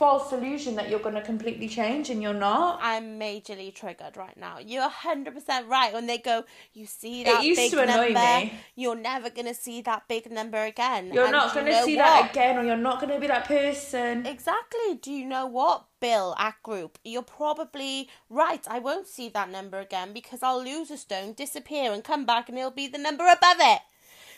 [0.00, 2.78] false illusion that you're going to completely change and you're not.
[2.82, 4.54] I'm majorly triggered right now.
[4.58, 6.44] You're hundred percent right when they go.
[6.72, 8.20] You see that It used big to annoy number.
[8.46, 8.54] me.
[8.76, 11.10] You're never gonna see that big number again.
[11.12, 12.04] You're And not going to know see what?
[12.06, 14.24] that again or you're not going to be that person.
[14.24, 14.94] Exactly.
[15.02, 16.98] Do you know what, Bill at group?
[17.04, 18.66] You're probably right.
[18.70, 22.48] I won't see that number again because I'll lose a stone, disappear, and come back,
[22.48, 23.80] and it'll be the number above it.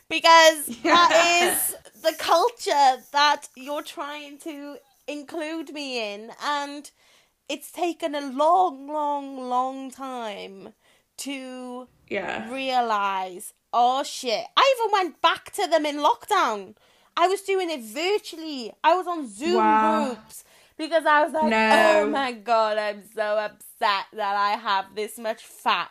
[0.08, 1.12] Because that
[1.44, 6.90] is the culture that you're trying to include me in, and
[7.48, 10.74] it's taken a long, long, long time
[11.18, 12.50] to yeah.
[12.52, 14.44] realize, oh shit.
[14.56, 16.74] I even went back to them in lockdown.
[17.16, 18.72] I was doing it virtually.
[18.82, 20.04] I was on Zoom Wow.
[20.14, 20.44] groups
[20.78, 21.68] because I was like, No.
[21.72, 25.90] oh my god, I'm so upset that I have this much fat.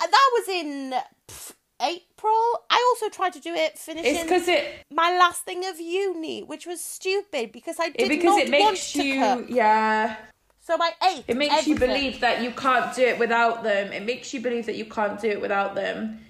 [0.00, 0.94] That was in
[1.28, 2.64] pff, April.
[2.70, 6.42] I also tried to do it finishing It's because it, my last thing of uni,
[6.42, 9.46] which was stupid because I did it because not it want makes to you cook.
[9.48, 10.16] yeah
[10.60, 11.24] So I ate.
[11.28, 14.66] it makes you believe that you can't do it without them it makes you believe
[14.66, 16.20] that you can't do it without them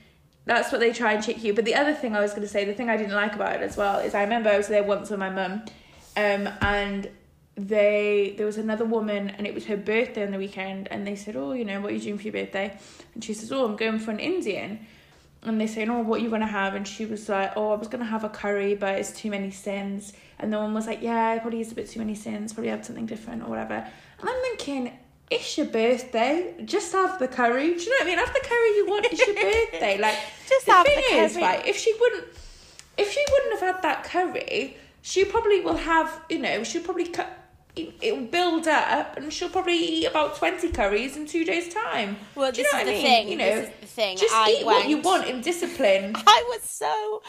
[0.45, 2.49] that's what they try and trick you but the other thing i was going to
[2.49, 4.69] say the thing i didn't like about it as well is i remember i was
[4.69, 5.63] there once with my mum
[6.17, 7.11] um, and
[7.57, 11.17] they there was another woman and it was her birthday on the weekend and they
[11.17, 12.77] said oh you know what are you doing for your birthday
[13.15, 14.79] and she says oh i'm going for an indian
[15.43, 17.77] and they say, "Oh, what are you gonna have?" And she was like, "Oh, I
[17.77, 21.01] was gonna have a curry, but it's too many sins." And the one was like,
[21.03, 22.53] "Yeah, it probably is a bit too many sins.
[22.53, 24.97] Probably have something different or whatever." And I'm thinking,
[25.31, 26.55] "It's your birthday.
[26.65, 27.75] Just have the curry.
[27.75, 28.19] Do you know what I mean?
[28.19, 29.07] Have the curry you want.
[29.07, 29.35] It's your
[29.71, 29.99] birthday.
[29.99, 30.17] Like,
[30.49, 31.43] Just the have thing the is, curry.
[31.43, 31.67] right?
[31.67, 32.25] If she wouldn't,
[32.97, 36.21] if she wouldn't have had that curry, she probably will have.
[36.29, 37.29] You know, she'll probably cut."
[38.01, 42.17] It'll build up, and she'll probably eat about twenty curries in two days' time.
[42.35, 43.03] Well, Do you this know is what I the mean?
[43.07, 43.29] thing.
[43.29, 44.17] You know, this is the thing.
[44.17, 46.15] just I eat what you want in discipline.
[46.39, 47.23] I was so.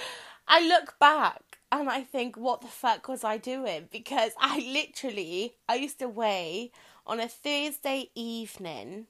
[0.48, 3.88] I look back and I think, what the fuck was I doing?
[3.92, 6.72] Because I literally, I used to weigh
[7.06, 9.08] on a Thursday evening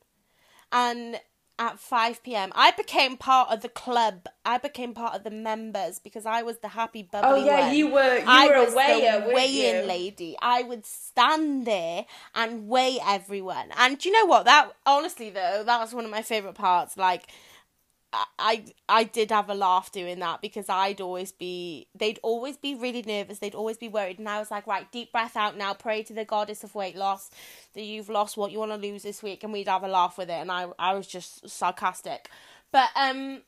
[0.71, 1.19] and
[1.59, 2.51] at 5 p.m.
[2.55, 4.27] I became part of the club.
[4.45, 7.75] I became part of the members because I was the happy bubbly Oh yeah, one.
[7.75, 10.35] you were you I were was a weigher, the weighing lady.
[10.41, 13.67] I would stand there and weigh everyone.
[13.77, 14.45] And do you know what?
[14.45, 16.97] That honestly though, that was one of my favorite parts.
[16.97, 17.27] Like,
[18.11, 22.73] I, I did have a laugh doing that because I'd always be they'd always be
[22.73, 23.39] really nervous.
[23.39, 25.73] They'd always be worried, and I was like, right, deep breath out now.
[25.73, 27.29] Pray to the goddess of weight loss
[27.75, 30.17] that you've lost what you want to lose this week, and we'd have a laugh
[30.17, 30.33] with it.
[30.33, 32.29] And I I was just sarcastic,
[32.71, 33.41] but um.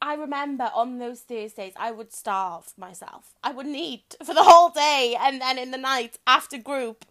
[0.00, 3.34] I remember on those Thursdays I would starve myself.
[3.42, 7.04] I wouldn't eat for the whole day and then in the night after group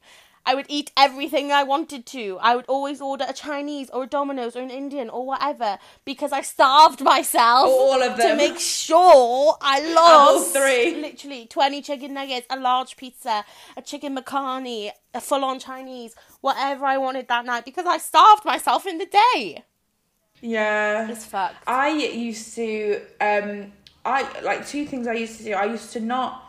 [0.47, 2.37] I would eat everything I wanted to.
[2.41, 6.31] I would always order a Chinese or a Domino's or an Indian or whatever because
[6.31, 10.95] I starved myself All of to make sure I all lost three.
[10.95, 13.43] literally 20 chicken nuggets, a large pizza,
[13.75, 18.87] a chicken macaroni, a full-on Chinese, whatever I wanted that night because I starved myself
[18.87, 19.65] in the day.
[20.41, 21.09] Yeah.
[21.09, 21.57] It's fucked.
[21.67, 23.73] I used to um
[24.05, 25.53] I like two things I used to do.
[25.55, 26.46] I used to not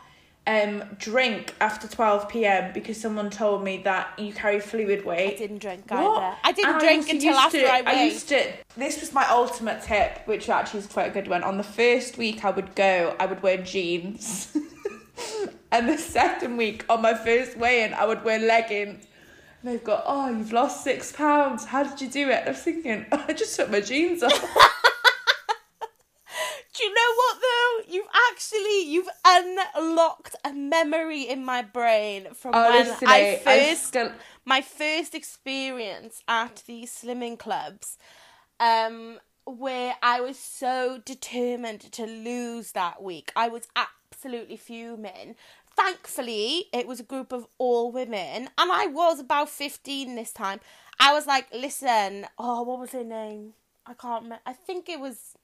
[0.49, 2.73] um drink after 12 p.m.
[2.73, 5.35] because someone told me that you carry fluid weight.
[5.35, 5.99] I didn't drink What?
[6.23, 6.35] either.
[6.43, 7.87] I didn't And drink until after to- I weighed.
[7.87, 8.51] I used to.
[8.75, 11.43] This was my ultimate tip, which actually is quite a good one.
[11.43, 14.55] On the first week I would go, I would wear jeans,
[15.71, 19.05] and the second week on my first weigh-in, I would wear leggings.
[19.61, 21.65] And they've got, oh, you've lost six pounds.
[21.65, 22.43] How did you do it?
[22.47, 24.31] I was thinking, oh, I just took my jeans off.
[26.73, 27.93] Do you know what though?
[27.93, 28.07] You've
[28.39, 29.09] actually you've
[29.75, 33.97] unlocked a memory in my brain from Honestly, when I first
[34.45, 37.97] my first experience at these slimming clubs,
[38.59, 43.33] um, where I was so determined to lose that week.
[43.35, 45.35] I was absolutely fuming.
[45.75, 50.61] Thankfully, it was a group of all women, and I was about fifteen this time.
[50.97, 53.53] I was like, "Listen, oh, what was her name?
[53.85, 54.41] I can't remember.
[54.45, 55.35] I think it was."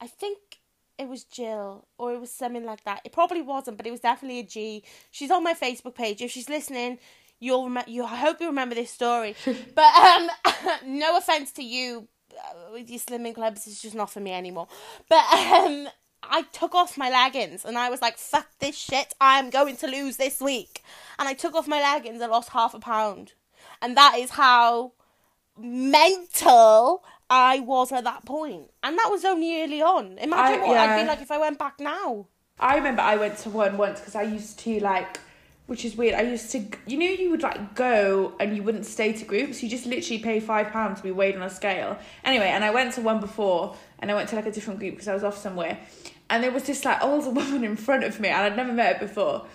[0.00, 0.58] I think
[0.98, 3.00] it was Jill or it was something like that.
[3.04, 4.84] It probably wasn't, but it was definitely a G.
[5.10, 6.22] She's on my Facebook page.
[6.22, 6.98] If she's listening,
[7.40, 8.04] you'll rem- you.
[8.04, 9.34] I hope you remember this story.
[9.74, 10.30] but um,
[10.86, 14.68] no offense to you uh, with your slimming clubs, it's just not for me anymore.
[15.08, 15.88] But um,
[16.22, 19.14] I took off my leggings and I was like, "Fuck this shit!
[19.20, 20.82] I'm going to lose this week."
[21.18, 23.32] And I took off my leggings and lost half a pound,
[23.82, 24.92] and that is how
[25.56, 28.70] mental I was at that point.
[28.82, 30.18] And that was only early on.
[30.18, 32.26] Imagine I- what I'd be like if I went back now.
[32.60, 35.18] I remember I went to one once because I used to like,
[35.66, 36.14] which is weird.
[36.14, 39.62] I used to, you know, you would like go and you wouldn't stay to groups.
[39.62, 41.98] You just literally pay five pounds to be weighed on a scale.
[42.24, 44.92] Anyway, and I went to one before, and I went to like a different group
[44.94, 45.78] because I was off somewhere,
[46.30, 48.96] and there was this like older woman in front of me, and I'd never met
[48.98, 49.46] her before.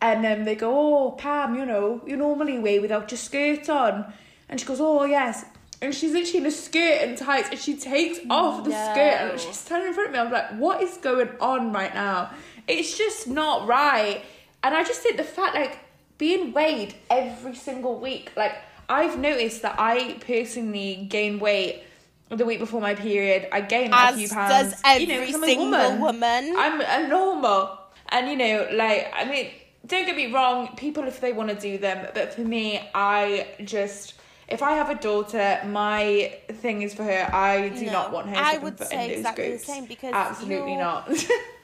[0.00, 4.12] and then they go, "Oh, Pam, you know, you normally weigh without your skirt on,"
[4.48, 5.44] and she goes, "Oh yes."
[5.82, 9.40] And she's literally in a skirt and tights, and she takes off the skirt, and
[9.40, 10.18] she's standing in front of me.
[10.20, 12.30] I'm like, "What is going on right now?"
[12.66, 14.22] It's just not right.
[14.64, 15.78] And I just think the fact, like,
[16.18, 18.54] being weighed every single week, like,
[18.88, 21.82] I've noticed that I personally gain weight
[22.30, 23.46] the week before my period.
[23.52, 24.72] I gain like, a few pounds.
[24.72, 26.00] does every you know, 'cause I'm a single woman.
[26.00, 26.54] woman.
[26.56, 27.78] I'm a normal.
[28.08, 29.50] And, you know, like, I mean,
[29.86, 33.46] don't get me wrong, people, if they want to do them, but for me, I
[33.62, 34.14] just.
[34.48, 37.28] If I have a daughter, my thing is for her.
[37.34, 38.36] I do No, not want her.
[38.36, 41.08] I to be would put say in those exactly the same because absolutely not.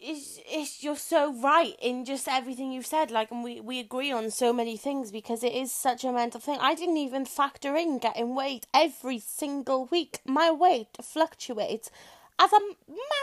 [0.00, 4.12] it's, it's you're so right in just everything you've said like and we, we agree
[4.12, 7.74] on so many things because it is such a mental thing i didn't even factor
[7.76, 11.90] in getting weight every single week my weight fluctuates
[12.38, 12.60] as a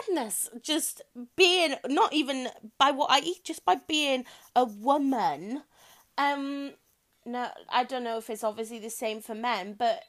[0.10, 1.02] madness just
[1.36, 4.26] being not even by what i eat just by being
[4.56, 5.62] a woman
[6.18, 6.72] um
[7.28, 10.02] no i don't know if it's obviously the same for men but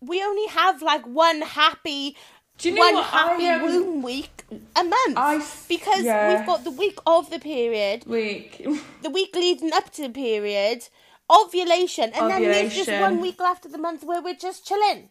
[0.00, 2.16] we only have like one happy
[2.58, 3.04] Do you know one what?
[3.06, 4.44] happy I, um, womb week
[4.76, 6.36] a month I because yeah.
[6.36, 8.66] we've got the week of the period, week.
[9.02, 10.88] the week leading up to the period,
[11.30, 15.10] ovulation, and then there's just one week left of the month where we're just chilling.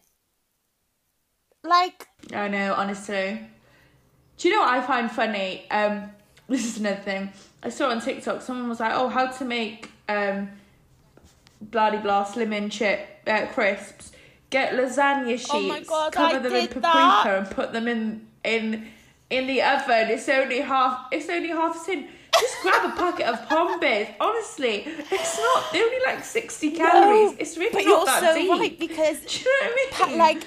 [1.62, 3.40] Like, I know, honestly.
[4.36, 5.66] Do you know what I find funny?
[5.70, 6.10] Um,
[6.48, 7.32] this is another thing.
[7.62, 8.42] I saw on TikTok.
[8.42, 10.50] Someone was like, "Oh, how to make um,
[11.60, 14.12] bloody blah slim and chip uh, crisps?
[14.50, 17.26] Get lasagna sheets, Oh God, cover I them in paprika, that.
[17.26, 18.88] and put them in in
[19.30, 20.08] in the oven.
[20.10, 21.06] It's only half.
[21.12, 22.08] It's only half a tin."
[22.40, 24.06] Just grab a packet of Pom-Bears.
[24.20, 25.72] Honestly, it's not.
[25.72, 27.32] They're only like sixty calories.
[27.32, 28.50] no, it's really but not you're that so deep.
[28.50, 30.18] right because, Do you know what I pa- mean?
[30.18, 30.44] like,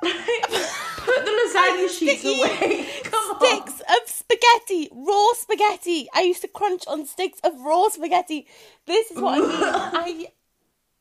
[0.00, 2.86] Put the lasagna sheets away.
[3.04, 6.08] Come sticks of spaghetti, raw spaghetti.
[6.14, 8.46] I used to crunch on sticks of raw spaghetti.
[8.86, 10.26] This is what I mean.
[10.26, 10.26] I,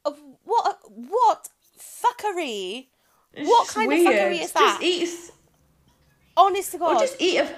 [0.06, 2.88] of what, what fuckery?
[3.38, 3.46] on.
[3.46, 4.80] What It's kind of fuckery is that?
[4.82, 5.32] Just eat,
[6.38, 6.98] Honest to God.
[6.98, 7.50] or just eat a,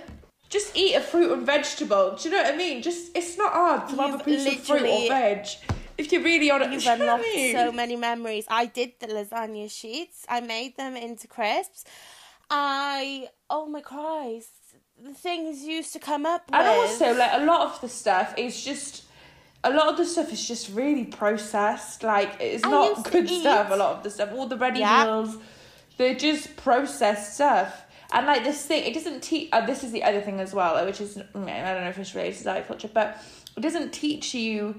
[0.49, 2.15] just eat a fruit and vegetable.
[2.15, 2.81] Do you know what I mean?
[2.81, 5.47] Just it's not hard to have a piece of fruit or veg.
[5.97, 8.45] If you're really on it, You've do you know what unlocked so many memories.
[8.47, 10.25] I did the lasagna sheets.
[10.29, 11.85] I made them into crisps.
[12.49, 14.49] I oh my Christ,
[15.01, 16.59] the things used to come up with.
[16.59, 19.03] And also, like a lot of the stuff is just.
[19.63, 22.03] A lot of the stuff is just really processed.
[22.03, 23.69] Like it's I not good stuff.
[23.71, 25.03] A lot of the stuff, all the ready Yeah.
[25.03, 25.35] meals,
[25.97, 27.81] they're just processed stuff.
[28.13, 29.49] And like this thing, it doesn't teach.
[29.51, 31.97] Uh, this is the other thing as well, which is mm, I don't know if
[31.97, 33.17] it's related to diet culture, but
[33.57, 34.75] it doesn't teach you.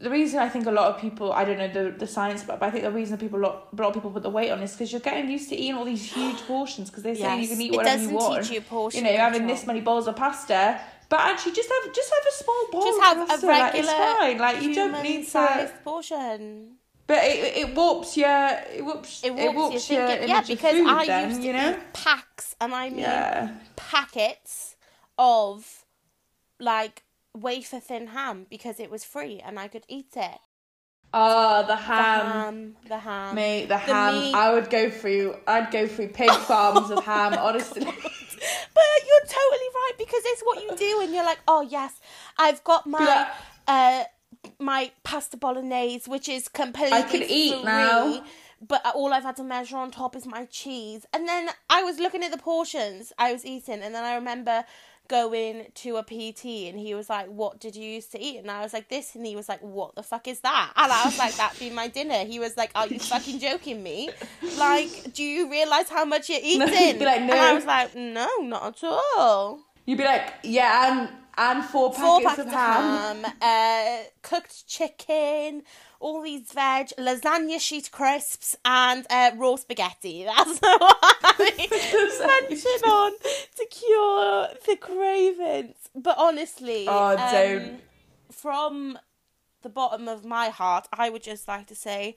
[0.00, 2.58] The reason I think a lot of people, I don't know the, the science, but,
[2.58, 4.50] but I think the reason people, a lot, a lot of people put the weight
[4.50, 7.42] on is because you're getting used to eating all these huge portions because they say
[7.42, 8.42] you can eat whatever you want.
[8.44, 10.80] teach you portion You know, having this many bowls of pasta,
[11.10, 12.82] but actually just have just have a small bowl.
[12.86, 14.38] just have a pasta, like, regular, it's fine.
[14.38, 15.80] Like you don't need human-sized to.
[15.82, 16.76] portion.
[17.06, 20.28] But it it warps your it warps It it warps warps, your thinking.
[20.30, 21.76] Yeah, because food I then, used you know.
[21.92, 23.50] packs, and I mean Yeah.
[23.76, 24.76] packets
[25.18, 25.84] of
[26.58, 27.02] like
[27.36, 30.38] wafer thin ham because it was free and I could eat it.
[31.12, 32.26] Oh, the The ham.
[32.26, 33.34] ham, the ham.
[33.34, 34.14] Mate, the, The ham.
[34.14, 34.34] meat.
[34.34, 35.36] I would go through.
[35.46, 37.34] I'd go through pig farms of ham.
[37.34, 42.00] Honestly, But you're totally right because it's what you do, and you're like, oh yes,
[42.38, 43.34] I've got my Yeah.
[43.66, 44.04] uh
[44.58, 48.24] my pasta bolognese, which is completely I can eat free, now.
[48.66, 51.98] But all I've had to measure on top is my cheese, and then I was
[51.98, 54.64] looking at the portions I was eating, and then I remember
[55.10, 58.38] going to a PT and he was like, What did you used to eat?
[58.38, 60.72] And I was like, This and he was like, What the fuck is that?
[60.76, 62.24] And I was like, That'd be my dinner.
[62.24, 64.08] He was like, Are you fucking joking me?
[64.58, 66.98] Like, do you realise how much you're eating?
[66.98, 69.58] be like, And I was like, No, not at all.
[69.84, 71.08] you'd be like, yeah, and
[71.38, 73.24] and four packets, Four packets of of ham.
[73.24, 75.62] ham, uh, cooked chicken,
[76.00, 80.24] all these veg, lasagna sheet crisps, and uh, raw spaghetti.
[80.36, 83.12] That's what I mentioned on
[83.56, 85.76] to cure the cravings.
[85.94, 87.80] But honestly, Oh, um, don't.
[88.32, 88.98] from
[89.62, 92.16] the bottom of my heart, I would just like to say,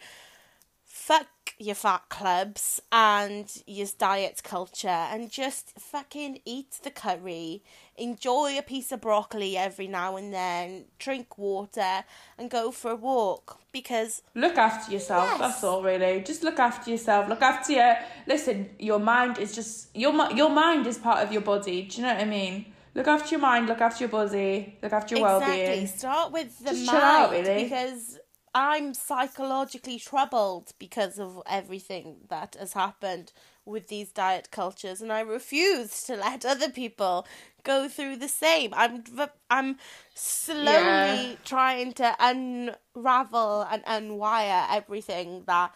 [0.94, 1.28] fuck
[1.58, 7.64] your fat clubs and your diet culture and just fucking eat the curry.
[7.98, 10.86] Enjoy a piece of broccoli every now and then.
[11.00, 12.04] Drink water
[12.38, 15.28] and go for a walk because Look after yourself.
[15.32, 15.40] Yes.
[15.40, 16.22] That's all, really.
[16.22, 17.28] Just look after yourself.
[17.28, 17.96] Look after your.
[18.28, 21.82] Listen, your mind is just your your mind is part of your body.
[21.84, 22.68] Do you know what I mean?
[22.94, 23.68] Look after your mind.
[23.68, 24.78] Look after your body.
[24.84, 25.88] Look after your exactly well-being.
[25.88, 27.64] start with the Just mind out, really.
[27.64, 28.20] because
[28.56, 33.32] I'm psychologically troubled because of everything that has happened
[33.66, 37.26] with these diet cultures and I refuse to let other people
[37.64, 38.72] go through the same.
[38.74, 39.04] I'm
[39.50, 39.78] I'm
[40.14, 41.36] slowly yeah.
[41.44, 45.74] trying to unravel and unwire everything that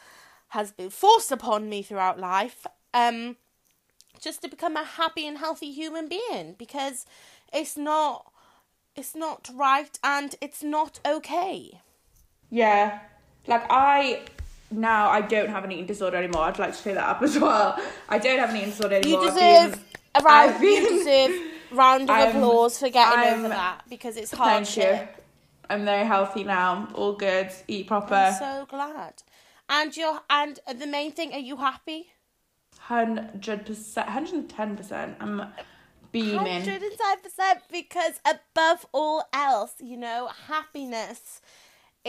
[0.50, 2.68] has been forced upon me throughout life.
[2.94, 3.38] Um
[4.20, 7.06] just to become a happy and healthy human being because
[7.54, 8.32] it's not
[8.96, 11.80] it's not right and it's not okay.
[12.50, 13.00] Yeah.
[13.48, 14.26] Like I
[14.72, 16.44] now I don't have an eating disorder anymore.
[16.44, 17.80] I'd like to clear that up as well.
[18.10, 19.24] I don't have an eating disorder anymore.
[19.24, 19.82] You deserve been,
[20.16, 20.62] a round.
[20.62, 24.66] Been, you deserve round of applause for getting I'm, over that because it's hard.
[24.68, 25.08] Thank you.
[25.70, 26.90] I'm very healthy now.
[26.94, 27.50] All good.
[27.68, 28.16] Eat proper.
[28.16, 29.24] I'm so glad.
[29.70, 31.34] And you're and the main thing.
[31.34, 32.08] Are you happy?
[32.80, 34.10] Hundred percent.
[34.10, 35.18] Hundred and ten percent.
[35.20, 35.44] I'm
[36.12, 36.38] beaming.
[36.38, 41.42] Hundred and ten percent because above all else, you know, happiness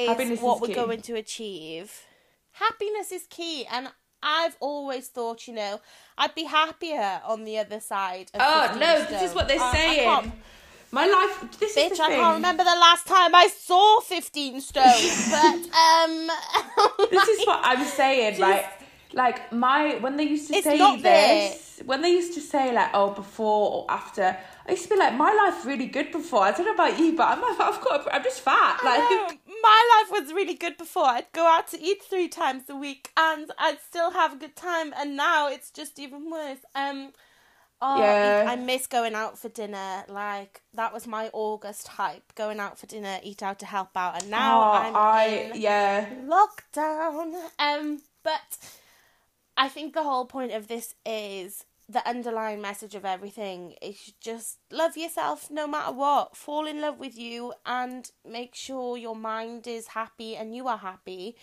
[0.03, 0.75] is happiness what is we're key.
[0.75, 1.93] going to achieve
[2.53, 3.89] happiness is key and
[4.23, 5.81] I've always thought, you know,
[6.17, 8.31] I'd be happier on the other side.
[8.35, 9.13] oh no, stone.
[9.13, 10.33] this is what they're uh, saying.
[10.91, 11.59] My life.
[11.61, 12.17] This Bitch, is the I thing.
[12.19, 14.83] can't remember the last time I saw fifteen stone,
[15.31, 16.31] but um.
[17.11, 18.65] this is what I'm saying, just, right?
[19.13, 21.87] Like my when they used to say this, there.
[21.87, 24.37] when they used to say like, oh, before or after.
[24.69, 26.43] I used to be like, my life really good before.
[26.43, 28.81] I don't know about you, but I'm, I've got, I'm just fat.
[28.85, 31.07] Like, my life was really good before.
[31.07, 34.57] I'd go out to eat three times a week and I'd still have a good
[34.57, 34.93] time.
[34.95, 36.59] And now it's just even worse.
[36.75, 37.13] Um,
[37.81, 38.45] oh, yeah.
[38.47, 40.05] I miss going out for dinner.
[40.07, 44.21] Like that was my August hype: going out for dinner, eat out to help out.
[44.21, 47.35] And now oh, I'm I, in yeah lockdown.
[47.59, 48.59] Um, but
[49.57, 54.59] I think the whole point of this is the underlying message of everything is just
[54.71, 56.37] love yourself no matter what.
[56.37, 60.79] Fall in love with you and make sure your mind is happy and you are
[60.79, 61.37] happy.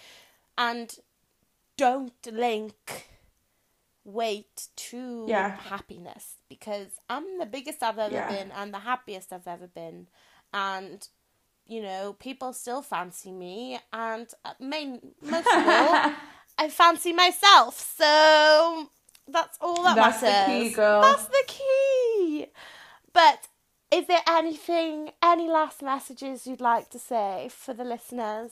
[0.58, 0.96] And
[1.78, 3.08] don't link
[4.04, 5.58] weight to yeah.
[5.58, 8.30] happiness because I'm the biggest I've ever yeah.
[8.30, 10.08] been and the happiest I've ever been.
[10.54, 11.08] And
[11.68, 16.14] you know, people still fancy me, and uh, main most of all,
[16.60, 17.96] I fancy myself.
[17.98, 18.92] So
[19.28, 20.64] that's all that That's matters.
[20.64, 21.02] the key, girl.
[21.02, 22.48] That's the key.
[23.14, 23.48] But
[23.92, 28.52] is there anything, any last messages you'd like to say for the listeners?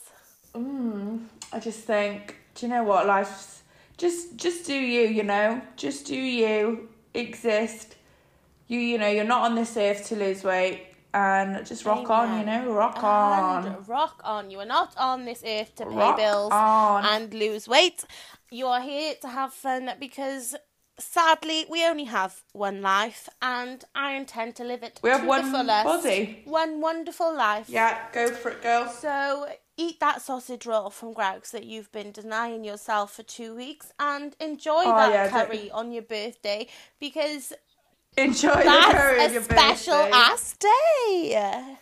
[0.54, 3.06] Mm, I just think, do you know what?
[3.06, 3.62] Life's
[3.96, 5.08] just, just do you.
[5.08, 6.88] You know, just do you.
[7.12, 7.96] Exist.
[8.66, 12.30] You, you know, you're not on this earth to lose weight and just rock Amen.
[12.30, 13.84] on, you know, rock and on.
[13.86, 14.50] Rock on.
[14.50, 17.04] You are not on this earth to pay rock bills on.
[17.04, 18.04] and lose weight.
[18.50, 20.56] You are here to have fun because
[20.98, 25.50] sadly we only have one life and I intend to live it we have one
[25.50, 26.42] body.
[26.44, 27.68] One wonderful life.
[27.68, 28.88] Yeah, go for it, girl.
[28.88, 29.46] So
[29.76, 34.36] eat that sausage roll from Greggs that you've been denying yourself for two weeks and
[34.40, 36.68] enjoy oh, that yeah, curry on your birthday
[37.00, 37.52] because
[38.16, 41.76] Enjoy on your special ass day.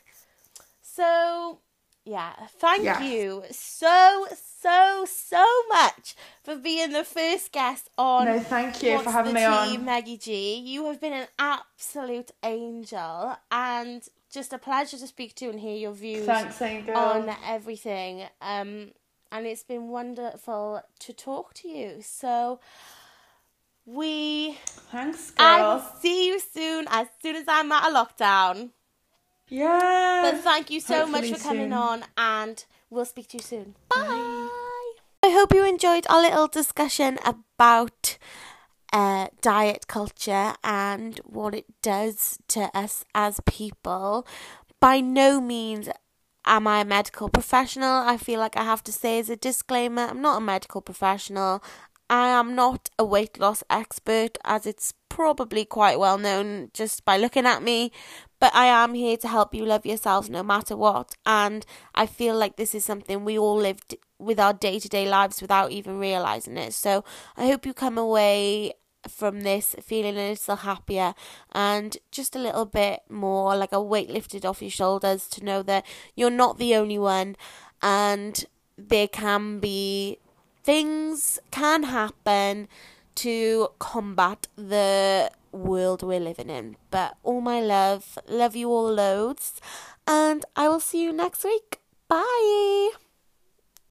[0.81, 1.59] So
[2.05, 3.03] yeah, thank yes.
[3.03, 4.27] you so
[4.63, 8.27] so so much for being the first guest on.
[8.27, 10.59] No, thank you What's for having me on, Maggie G.
[10.59, 14.03] You have been an absolute angel and
[14.33, 18.23] just a pleasure to speak to and hear your views Thanks, on everything.
[18.41, 18.93] Um,
[19.31, 21.99] and it's been wonderful to talk to you.
[22.03, 22.59] So
[23.87, 24.59] we
[24.91, 25.47] thanks girl.
[25.47, 28.71] I will see you soon as soon as I'm out of lockdown.
[29.49, 30.31] Yeah.
[30.31, 31.73] But thank you so Hopefully much for coming soon.
[31.73, 33.75] on and we'll speak to you soon.
[33.89, 34.07] Bye.
[34.07, 34.49] Bye.
[35.25, 38.19] I hope you enjoyed our little discussion about
[38.93, 44.27] uh, diet culture and what it does to us as people.
[44.81, 45.89] By no means
[46.45, 48.03] am I a medical professional.
[48.05, 51.63] I feel like I have to say as a disclaimer, I'm not a medical professional.
[52.13, 57.17] I am not a weight loss expert, as it's probably quite well known just by
[57.17, 57.91] looking at me,
[58.39, 61.15] but I am here to help you love yourselves no matter what.
[61.25, 63.79] And I feel like this is something we all live
[64.19, 66.75] with our day to day lives without even realizing it.
[66.75, 67.03] So
[67.35, 68.75] I hope you come away
[69.09, 71.15] from this feeling a little happier
[71.53, 75.63] and just a little bit more like a weight lifted off your shoulders to know
[75.63, 77.37] that you're not the only one
[77.81, 78.45] and
[78.77, 80.19] there can be
[80.63, 82.69] things can happen
[83.17, 86.77] to combat the world we're living in.
[86.91, 89.61] But all my love, love you all loads,
[90.07, 91.81] and I will see you next week.
[92.09, 93.12] Bye.